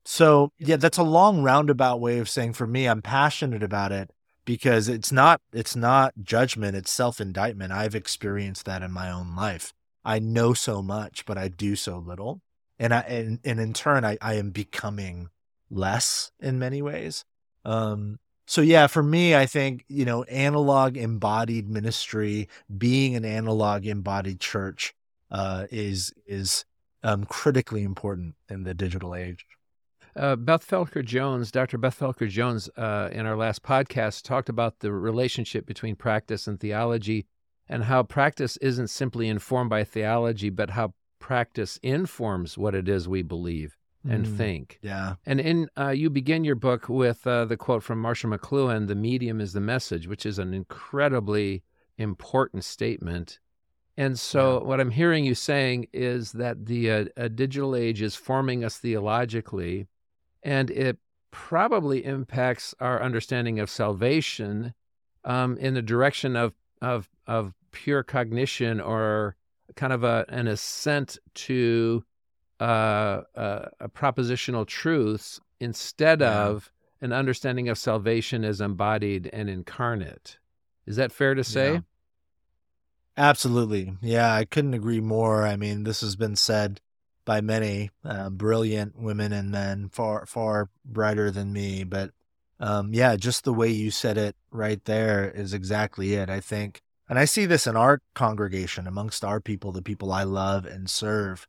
So, 0.05 0.51
yeah, 0.59 0.75
that's 0.75 0.99
a 0.99 1.03
long 1.03 1.41
roundabout 1.41 1.99
way 1.99 2.19
of 2.19 2.29
saying 2.29 2.53
for 2.53 2.67
me, 2.67 2.87
I'm 2.87 3.01
passionate 3.01 3.63
about 3.63 3.91
it 3.91 4.11
because 4.45 4.87
it's 4.87 5.11
not 5.11 5.41
it's 5.51 5.75
not 5.75 6.13
judgment, 6.21 6.77
it's 6.77 6.91
self-indictment. 6.91 7.73
I've 7.73 7.95
experienced 7.95 8.65
that 8.65 8.83
in 8.83 8.91
my 8.91 9.11
own 9.11 9.35
life. 9.35 9.73
I 10.05 10.19
know 10.19 10.53
so 10.53 10.83
much, 10.83 11.25
but 11.25 11.37
I 11.37 11.47
do 11.47 11.75
so 11.75 11.97
little. 11.97 12.41
And 12.77 12.93
I 12.93 12.99
and, 12.99 13.39
and 13.43 13.59
in 13.59 13.73
turn 13.73 14.05
I, 14.05 14.17
I 14.21 14.35
am 14.35 14.51
becoming 14.51 15.29
less 15.69 16.31
in 16.39 16.59
many 16.59 16.81
ways. 16.81 17.25
Um 17.65 18.19
so 18.47 18.61
yeah, 18.61 18.87
for 18.87 19.01
me, 19.01 19.35
I 19.35 19.45
think, 19.45 19.85
you 19.87 20.05
know, 20.05 20.23
analog 20.23 20.97
embodied 20.97 21.69
ministry, 21.69 22.47
being 22.77 23.15
an 23.15 23.25
analog 23.25 23.85
embodied 23.85 24.39
church, 24.39 24.93
uh, 25.31 25.65
is 25.71 26.13
is 26.27 26.65
um, 27.03 27.25
critically 27.25 27.83
important 27.83 28.35
in 28.49 28.63
the 28.63 28.73
digital 28.73 29.15
age. 29.15 29.45
Uh, 30.15 30.35
Beth 30.35 30.65
Felker 30.65 31.03
Jones, 31.03 31.51
Dr. 31.51 31.77
Beth 31.77 31.99
Felker 31.99 32.29
Jones, 32.29 32.69
uh, 32.77 33.09
in 33.11 33.25
our 33.25 33.35
last 33.35 33.63
podcast, 33.63 34.23
talked 34.23 34.47
about 34.47 34.79
the 34.79 34.91
relationship 34.93 35.65
between 35.65 35.95
practice 35.95 36.47
and 36.47 36.59
theology 36.59 37.25
and 37.67 37.83
how 37.83 38.03
practice 38.03 38.57
isn't 38.57 38.87
simply 38.87 39.27
informed 39.27 39.69
by 39.69 39.83
theology, 39.83 40.49
but 40.49 40.69
how 40.69 40.93
practice 41.19 41.79
informs 41.83 42.57
what 42.57 42.75
it 42.75 42.87
is 42.87 43.07
we 43.07 43.23
believe 43.23 43.75
and 44.07 44.25
Mm, 44.25 44.37
think. 44.37 44.79
Yeah. 44.81 45.15
And 45.25 45.39
in 45.39 45.69
uh, 45.77 45.89
you 45.89 46.09
begin 46.09 46.43
your 46.43 46.55
book 46.55 46.87
with 46.89 47.25
uh, 47.25 47.45
the 47.45 47.57
quote 47.57 47.83
from 47.83 47.99
Marshall 48.01 48.31
McLuhan: 48.31 48.87
"The 48.87 48.95
medium 48.95 49.41
is 49.41 49.53
the 49.53 49.61
message," 49.61 50.07
which 50.07 50.25
is 50.25 50.39
an 50.39 50.53
incredibly 50.53 51.63
important 51.97 52.63
statement. 52.63 53.39
And 53.97 54.19
so, 54.19 54.61
what 54.61 54.81
I'm 54.81 54.91
hearing 54.91 55.23
you 55.23 55.35
saying 55.35 55.87
is 55.93 56.33
that 56.33 56.65
the 56.65 56.91
uh, 56.91 57.05
uh, 57.15 57.27
digital 57.29 57.75
age 57.75 58.01
is 58.01 58.15
forming 58.15 58.63
us 58.63 58.77
theologically, 58.77 59.87
and 60.43 60.69
it 60.69 60.97
probably 61.31 62.03
impacts 62.03 62.75
our 62.79 63.01
understanding 63.01 63.59
of 63.59 63.69
salvation 63.69 64.73
um, 65.23 65.57
in 65.57 65.73
the 65.73 65.81
direction 65.81 66.35
of 66.35 66.53
of 66.81 67.09
of 67.25 67.53
pure 67.71 68.03
cognition 68.03 68.81
or 68.81 69.35
kind 69.75 69.93
of 69.93 70.03
a, 70.03 70.25
an 70.29 70.47
assent 70.47 71.17
to 71.33 72.03
uh, 72.59 73.21
uh, 73.35 73.69
a 73.79 73.89
propositional 73.89 74.65
truths 74.65 75.39
instead 75.59 76.21
Yeah. 76.21 76.45
of 76.45 76.71
an 77.01 77.11
understanding 77.11 77.69
of 77.69 77.77
salvation 77.77 78.43
as 78.43 78.61
embodied 78.61 79.29
and 79.33 79.49
incarnate. 79.49 80.37
Is 80.85 80.95
that 80.95 81.11
fair 81.11 81.35
to 81.35 81.43
say? 81.43 81.73
Yeah. 81.73 81.79
Absolutely. 83.17 83.95
Yeah, 84.01 84.33
I 84.33 84.45
couldn't 84.45 84.73
agree 84.73 84.99
more. 84.99 85.45
I 85.45 85.55
mean, 85.55 85.83
this 85.83 86.01
has 86.01 86.15
been 86.15 86.35
said 86.35 86.81
by 87.23 87.41
many 87.41 87.89
uh, 88.03 88.29
brilliant 88.29 88.99
women 88.99 89.31
and 89.31 89.49
men, 89.51 89.89
far 89.89 90.25
far 90.25 90.69
brighter 90.83 91.31
than 91.31 91.53
me. 91.53 91.83
But 91.83 92.11
um, 92.59 92.93
yeah, 92.93 93.15
just 93.15 93.43
the 93.43 93.53
way 93.53 93.69
you 93.69 93.89
said 93.89 94.17
it 94.17 94.35
right 94.51 94.83
there 94.85 95.29
is 95.29 95.53
exactly 95.53 96.13
it. 96.13 96.29
I 96.29 96.39
think, 96.39 96.81
and 97.09 97.17
I 97.17 97.25
see 97.25 97.45
this 97.45 97.67
in 97.67 97.75
our 97.75 98.01
congregation 98.13 98.85
amongst 98.85 99.23
our 99.23 99.39
people, 99.39 99.71
the 99.71 99.81
people 99.81 100.11
I 100.11 100.23
love 100.23 100.65
and 100.65 100.89
serve. 100.89 101.47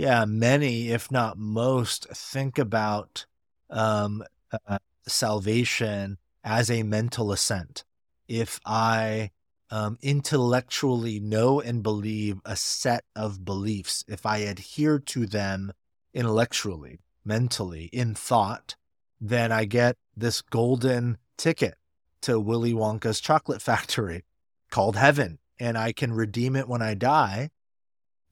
Yeah, 0.00 0.24
many, 0.24 0.88
if 0.88 1.10
not 1.10 1.36
most, 1.36 2.08
think 2.08 2.58
about 2.58 3.26
um, 3.68 4.24
uh, 4.66 4.78
salvation 5.06 6.16
as 6.42 6.70
a 6.70 6.84
mental 6.84 7.32
assent. 7.32 7.84
If 8.26 8.60
I 8.64 9.30
um, 9.70 9.98
intellectually 10.00 11.20
know 11.20 11.60
and 11.60 11.82
believe 11.82 12.40
a 12.46 12.56
set 12.56 13.04
of 13.14 13.44
beliefs, 13.44 14.02
if 14.08 14.24
I 14.24 14.38
adhere 14.38 14.98
to 15.00 15.26
them 15.26 15.70
intellectually, 16.14 17.00
mentally, 17.22 17.90
in 17.92 18.14
thought, 18.14 18.76
then 19.20 19.52
I 19.52 19.66
get 19.66 19.98
this 20.16 20.40
golden 20.40 21.18
ticket 21.36 21.74
to 22.22 22.40
Willy 22.40 22.72
Wonka's 22.72 23.20
chocolate 23.20 23.60
factory 23.70 24.24
called 24.70 24.96
heaven, 24.96 25.40
and 25.58 25.76
I 25.76 25.92
can 25.92 26.14
redeem 26.14 26.56
it 26.56 26.68
when 26.68 26.80
I 26.80 26.94
die. 26.94 27.50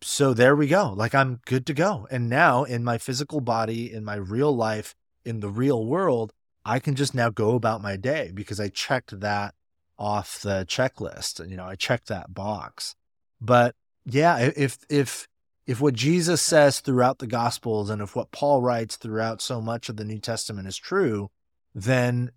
So 0.01 0.33
there 0.33 0.55
we 0.55 0.67
go. 0.69 0.93
Like 0.97 1.15
I'm 1.15 1.41
good 1.47 1.67
to 1.67 1.75
go. 1.75 2.07
And 2.11 2.29
now 2.29 2.65
in 2.65 2.85
my 2.85 2.99
physical 2.99 3.41
body, 3.41 3.93
in 3.93 4.05
my 4.05 4.15
real 4.15 4.55
life, 4.55 4.95
in 5.25 5.41
the 5.41 5.49
real 5.49 5.85
world, 5.85 6.33
I 6.65 6.79
can 6.79 6.95
just 6.95 7.15
now 7.15 7.31
go 7.31 7.55
about 7.55 7.83
my 7.83 7.97
day 7.97 8.31
because 8.33 8.61
I 8.61 8.69
checked 8.69 9.21
that 9.21 9.55
off 9.99 10.41
the 10.41 10.65
checklist. 10.69 11.49
You 11.49 11.57
know, 11.57 11.65
I 11.65 11.75
checked 11.75 12.09
that 12.09 12.35
box. 12.35 12.95
But 13.41 13.75
yeah, 14.05 14.39
if 14.39 14.79
if 14.89 15.27
if 15.67 15.81
what 15.81 15.95
Jesus 15.95 16.41
says 16.41 16.81
throughout 16.81 17.19
the 17.19 17.27
gospels 17.27 17.91
and 17.91 18.01
if 18.01 18.17
what 18.17 18.31
Paul 18.31 18.63
writes 18.63 18.97
throughout 18.97 19.43
so 19.43 19.61
much 19.61 19.89
of 19.89 19.97
the 19.97 20.05
New 20.05 20.19
Testament 20.19 20.69
is 20.69 20.79
true, 20.79 21.31
then 21.75 22.31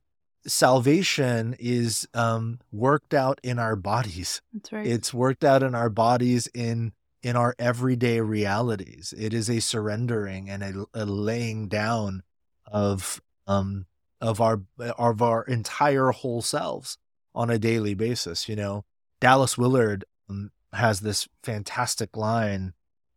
salvation 0.45 1.55
is 1.59 2.07
um, 2.13 2.59
worked 2.71 3.13
out 3.13 3.39
in 3.43 3.59
our 3.59 3.75
bodies. 3.75 4.41
That's 4.53 4.71
right. 4.71 4.85
It's 4.85 5.13
worked 5.13 5.43
out 5.43 5.63
in 5.63 5.75
our 5.75 5.89
bodies 5.89 6.47
in 6.53 6.93
in 7.23 7.35
our 7.35 7.55
everyday 7.59 8.19
realities. 8.21 9.13
It 9.17 9.33
is 9.33 9.49
a 9.49 9.59
surrendering 9.59 10.49
and 10.49 10.63
a, 10.63 10.85
a 10.93 11.05
laying 11.05 11.67
down 11.67 12.23
of 12.65 13.21
um 13.47 13.85
of 14.19 14.39
our 14.39 14.61
of 14.97 15.21
our 15.21 15.43
entire 15.43 16.11
whole 16.11 16.41
selves 16.41 16.97
on 17.33 17.49
a 17.49 17.59
daily 17.59 17.93
basis. 17.93 18.47
You 18.47 18.55
know, 18.55 18.85
Dallas 19.19 19.57
Willard 19.57 20.05
um, 20.29 20.51
has 20.73 21.01
this 21.01 21.27
fantastic 21.43 22.15
line, 22.15 22.73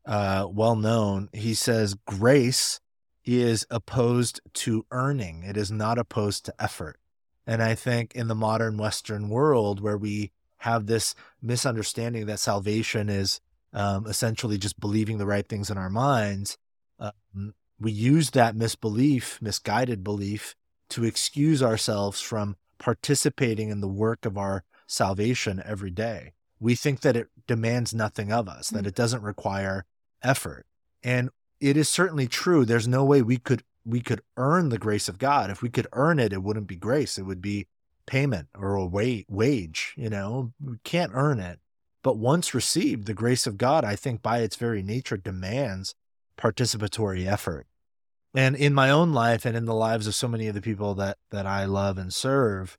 uh, 0.06 0.46
well 0.50 0.76
known. 0.76 1.28
He 1.32 1.54
says, 1.54 1.94
"Grace 2.06 2.80
is 3.24 3.66
opposed 3.70 4.40
to 4.52 4.86
earning; 4.90 5.42
it 5.44 5.56
is 5.56 5.70
not 5.70 5.98
opposed 5.98 6.44
to 6.46 6.54
effort." 6.58 6.98
And 7.46 7.62
I 7.62 7.74
think 7.74 8.14
in 8.14 8.28
the 8.28 8.34
modern 8.34 8.78
Western 8.78 9.28
world, 9.28 9.80
where 9.80 9.98
we 9.98 10.32
have 10.58 10.86
this 10.86 11.14
misunderstanding 11.42 12.24
that 12.24 12.40
salvation 12.40 13.10
is 13.10 13.40
um, 13.74 14.06
essentially 14.06 14.56
just 14.56 14.80
believing 14.80 15.18
the 15.18 15.26
right 15.26 15.46
things 15.46 15.68
in 15.68 15.76
our 15.76 15.90
minds, 15.90 16.56
um, 16.98 17.54
we 17.78 17.92
use 17.92 18.30
that 18.30 18.56
misbelief, 18.56 19.42
misguided 19.42 20.02
belief, 20.02 20.54
to 20.90 21.04
excuse 21.04 21.62
ourselves 21.62 22.20
from 22.20 22.56
participating 22.78 23.68
in 23.70 23.80
the 23.80 23.88
work 23.88 24.24
of 24.24 24.38
our 24.38 24.64
salvation 24.86 25.62
every 25.66 25.90
day. 25.90 26.32
We 26.60 26.74
think 26.76 27.00
that 27.00 27.16
it 27.16 27.28
demands 27.46 27.92
nothing 27.92 28.32
of 28.32 28.48
us, 28.48 28.70
that 28.70 28.86
it 28.86 28.94
doesn't 28.94 29.22
require 29.22 29.84
effort. 30.22 30.66
And 31.02 31.30
it 31.60 31.76
is 31.76 31.88
certainly 31.88 32.28
true. 32.28 32.64
There's 32.64 32.88
no 32.88 33.04
way 33.04 33.22
we 33.22 33.38
could 33.38 33.62
we 33.86 34.00
could 34.00 34.22
earn 34.38 34.70
the 34.70 34.78
grace 34.78 35.08
of 35.08 35.18
God. 35.18 35.50
If 35.50 35.60
we 35.60 35.68
could 35.68 35.86
earn 35.92 36.18
it, 36.18 36.32
it 36.32 36.42
wouldn't 36.42 36.66
be 36.66 36.76
grace. 36.76 37.18
It 37.18 37.24
would 37.24 37.42
be 37.42 37.66
payment 38.06 38.48
or 38.54 38.76
a 38.76 38.86
wa- 38.86 39.24
wage, 39.28 39.94
you 39.96 40.08
know. 40.08 40.52
We 40.62 40.78
can't 40.84 41.12
earn 41.14 41.38
it. 41.38 41.58
But 42.04 42.18
once 42.18 42.52
received, 42.54 43.06
the 43.06 43.14
grace 43.14 43.46
of 43.46 43.56
God, 43.56 43.82
I 43.82 43.96
think 43.96 44.22
by 44.22 44.40
its 44.40 44.56
very 44.56 44.82
nature 44.82 45.16
demands 45.16 45.94
participatory 46.38 47.26
effort. 47.26 47.66
And 48.34 48.54
in 48.54 48.74
my 48.74 48.90
own 48.90 49.14
life 49.14 49.46
and 49.46 49.56
in 49.56 49.64
the 49.64 49.74
lives 49.74 50.06
of 50.06 50.14
so 50.14 50.28
many 50.28 50.46
of 50.46 50.54
the 50.54 50.60
people 50.60 50.94
that 50.96 51.16
that 51.30 51.46
I 51.46 51.64
love 51.64 51.96
and 51.96 52.12
serve, 52.12 52.76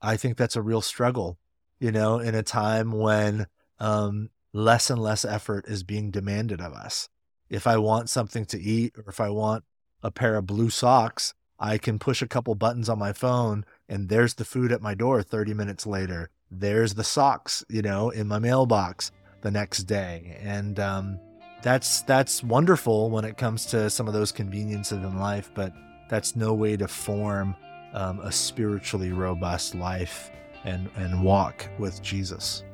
I 0.00 0.16
think 0.16 0.36
that's 0.36 0.54
a 0.54 0.62
real 0.62 0.80
struggle, 0.80 1.38
you 1.80 1.90
know, 1.90 2.20
in 2.20 2.36
a 2.36 2.42
time 2.44 2.92
when 2.92 3.48
um, 3.80 4.30
less 4.52 4.90
and 4.90 5.02
less 5.02 5.24
effort 5.24 5.66
is 5.66 5.82
being 5.82 6.12
demanded 6.12 6.60
of 6.60 6.72
us. 6.72 7.08
If 7.50 7.66
I 7.66 7.78
want 7.78 8.10
something 8.10 8.44
to 8.44 8.60
eat 8.60 8.94
or 8.96 9.04
if 9.08 9.18
I 9.18 9.30
want 9.30 9.64
a 10.04 10.12
pair 10.12 10.36
of 10.36 10.46
blue 10.46 10.70
socks, 10.70 11.34
I 11.58 11.78
can 11.78 11.98
push 11.98 12.22
a 12.22 12.28
couple 12.28 12.54
buttons 12.54 12.88
on 12.88 13.00
my 13.00 13.12
phone 13.12 13.64
and 13.88 14.08
there's 14.08 14.34
the 14.34 14.44
food 14.44 14.70
at 14.70 14.82
my 14.82 14.94
door 14.94 15.20
30 15.24 15.52
minutes 15.52 15.84
later. 15.84 16.30
There's 16.50 16.94
the 16.94 17.04
socks, 17.04 17.64
you 17.68 17.82
know, 17.82 18.10
in 18.10 18.26
my 18.26 18.38
mailbox 18.38 19.12
the 19.42 19.50
next 19.50 19.84
day. 19.84 20.38
And 20.42 20.80
um, 20.80 21.20
that's 21.62 22.02
that's 22.02 22.42
wonderful 22.42 23.10
when 23.10 23.24
it 23.24 23.36
comes 23.36 23.66
to 23.66 23.90
some 23.90 24.06
of 24.08 24.14
those 24.14 24.32
conveniences 24.32 24.98
in 24.98 25.18
life, 25.18 25.50
but 25.54 25.72
that's 26.08 26.36
no 26.36 26.54
way 26.54 26.76
to 26.76 26.88
form 26.88 27.54
um, 27.92 28.20
a 28.20 28.32
spiritually 28.32 29.12
robust 29.12 29.74
life 29.74 30.30
and 30.64 30.90
and 30.96 31.22
walk 31.22 31.68
with 31.78 32.02
Jesus. 32.02 32.64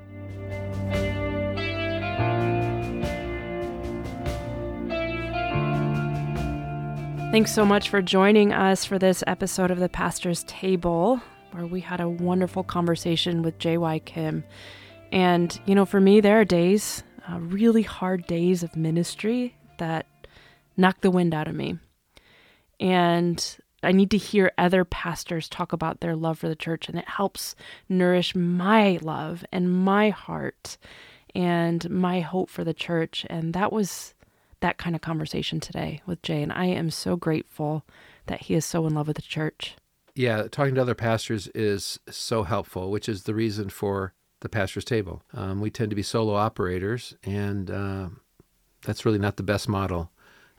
Thanks 7.30 7.52
so 7.52 7.64
much 7.64 7.88
for 7.88 8.00
joining 8.00 8.52
us 8.52 8.84
for 8.84 8.96
this 8.96 9.24
episode 9.26 9.72
of 9.72 9.80
the 9.80 9.88
Pastor's 9.88 10.44
Table, 10.44 11.20
where 11.54 11.66
we 11.66 11.80
had 11.80 12.00
a 12.00 12.08
wonderful 12.08 12.64
conversation 12.64 13.42
with 13.42 13.58
J.Y. 13.58 14.00
Kim. 14.00 14.42
And, 15.12 15.58
you 15.66 15.74
know, 15.76 15.86
for 15.86 16.00
me, 16.00 16.20
there 16.20 16.40
are 16.40 16.44
days, 16.44 17.04
uh, 17.30 17.38
really 17.38 17.82
hard 17.82 18.26
days 18.26 18.64
of 18.64 18.74
ministry 18.74 19.56
that 19.78 20.06
knock 20.76 21.00
the 21.00 21.12
wind 21.12 21.32
out 21.32 21.46
of 21.46 21.54
me. 21.54 21.78
And 22.80 23.56
I 23.84 23.92
need 23.92 24.10
to 24.10 24.16
hear 24.16 24.50
other 24.58 24.84
pastors 24.84 25.48
talk 25.48 25.72
about 25.72 26.00
their 26.00 26.16
love 26.16 26.40
for 26.40 26.48
the 26.48 26.56
church, 26.56 26.88
and 26.88 26.98
it 26.98 27.08
helps 27.08 27.54
nourish 27.88 28.34
my 28.34 28.98
love 29.00 29.44
and 29.52 29.70
my 29.70 30.10
heart 30.10 30.76
and 31.36 31.88
my 31.88 32.20
hope 32.20 32.50
for 32.50 32.64
the 32.64 32.74
church. 32.74 33.24
And 33.30 33.54
that 33.54 33.72
was 33.72 34.14
that 34.60 34.78
kind 34.78 34.96
of 34.96 35.02
conversation 35.02 35.60
today 35.60 36.00
with 36.04 36.22
Jay. 36.22 36.42
And 36.42 36.52
I 36.52 36.66
am 36.66 36.90
so 36.90 37.14
grateful 37.14 37.84
that 38.26 38.42
he 38.42 38.54
is 38.54 38.64
so 38.64 38.86
in 38.86 38.94
love 38.94 39.06
with 39.06 39.16
the 39.16 39.22
church. 39.22 39.76
Yeah, 40.14 40.46
talking 40.48 40.76
to 40.76 40.80
other 40.80 40.94
pastors 40.94 41.48
is 41.48 41.98
so 42.08 42.44
helpful, 42.44 42.90
which 42.90 43.08
is 43.08 43.24
the 43.24 43.34
reason 43.34 43.68
for 43.68 44.12
the 44.40 44.48
pastor's 44.48 44.84
table. 44.84 45.22
Um, 45.32 45.60
we 45.60 45.70
tend 45.70 45.90
to 45.90 45.96
be 45.96 46.02
solo 46.02 46.34
operators, 46.34 47.14
and 47.24 47.70
uh, 47.70 48.08
that's 48.84 49.04
really 49.04 49.18
not 49.18 49.36
the 49.36 49.42
best 49.42 49.68
model. 49.68 50.12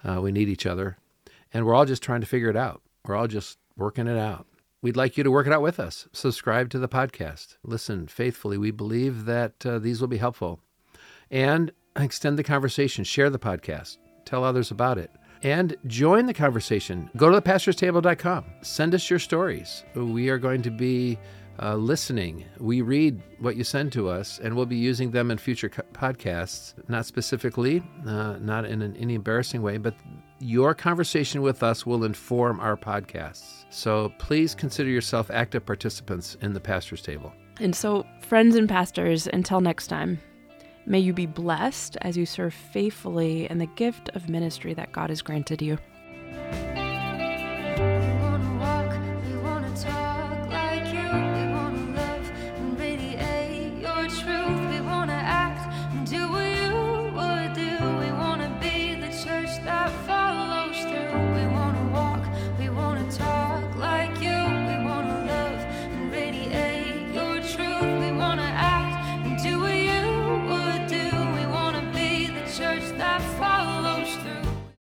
Uh, 0.04 0.20
we 0.22 0.32
need 0.32 0.50
each 0.50 0.66
other, 0.66 0.98
and 1.54 1.66
we're 1.66 1.74
all 1.74 1.86
just 1.86 2.04
trying 2.04 2.22
to 2.22 2.28
figure 2.28 2.50
it 2.50 2.58
out. 2.58 2.82
We're 3.06 3.16
all 3.16 3.28
just 3.28 3.58
working 3.78 4.08
it 4.08 4.18
out. 4.18 4.46
We'd 4.82 4.98
like 4.98 5.18
you 5.18 5.24
to 5.24 5.32
work 5.32 5.48
it 5.48 5.54
out 5.54 5.62
with 5.62 5.80
us. 5.80 6.08
Subscribe 6.12 6.70
to 6.72 6.80
the 6.80 6.90
podcast. 6.90 7.58
Listen 7.64 8.08
faithfully. 8.08 8.58
We 8.58 8.72
believe 8.72 9.26
that 9.26 9.66
uh, 9.66 9.80
these 9.80 10.02
will 10.02 10.08
be 10.08 10.18
helpful. 10.18 10.60
And 11.32 11.72
extend 11.96 12.38
the 12.38 12.44
conversation. 12.44 13.04
Share 13.04 13.30
the 13.30 13.40
podcast. 13.40 13.98
tell 14.26 14.44
others 14.44 14.70
about 14.70 14.98
it. 14.98 15.12
And 15.46 15.78
join 15.86 16.26
the 16.26 16.34
conversation. 16.34 17.08
Go 17.16 17.30
to 17.30 17.40
thepastorstable.com. 17.40 18.46
Send 18.64 18.96
us 18.96 19.08
your 19.12 19.20
stories. 19.20 19.84
We 19.94 20.30
are 20.30 20.40
going 20.40 20.64
to 20.64 20.72
be 20.72 21.20
uh, 21.62 21.76
listening. 21.76 22.46
We 22.60 22.82
read 22.82 23.22
what 23.38 23.56
you 23.56 23.64
send 23.64 23.92
to 23.92 24.10
us, 24.10 24.40
and 24.40 24.56
we'll 24.56 24.66
be 24.66 24.76
using 24.76 25.12
them 25.12 25.30
in 25.30 25.38
future 25.38 25.70
co- 25.70 25.84
podcasts. 25.94 26.74
Not 26.88 27.06
specifically, 27.06 27.84
uh, 28.08 28.38
not 28.40 28.66
in 28.66 28.82
an, 28.82 28.96
any 28.98 29.14
embarrassing 29.14 29.62
way, 29.62 29.78
but 29.78 29.94
your 30.40 30.74
conversation 30.74 31.44
with 31.44 31.62
us 31.62 31.86
will 31.86 32.06
inform 32.06 32.60
our 32.60 32.76
podcasts. 32.76 33.66
So 33.70 34.12
please 34.18 34.56
consider 34.56 34.90
yourself 34.90 35.30
active 35.30 35.64
participants 35.64 36.38
in 36.42 36.54
the 36.54 36.60
Pastor's 36.60 37.04
Table. 37.04 37.32
And 37.60 37.76
so, 37.76 38.04
friends 38.20 38.56
and 38.56 38.68
pastors, 38.68 39.28
until 39.28 39.62
next 39.62 39.88
time. 39.90 40.20
May 40.88 41.00
you 41.00 41.14
be 41.14 41.26
blessed 41.26 41.98
as 42.02 42.16
you 42.16 42.26
serve 42.26 42.54
faithfully 42.54 43.50
in 43.50 43.58
the 43.58 43.66
gift 43.66 44.10
of 44.14 44.30
ministry 44.30 44.74
that 44.76 44.92
God 44.92 45.10
has 45.10 45.22
granted 45.22 45.62
you. 45.62 45.80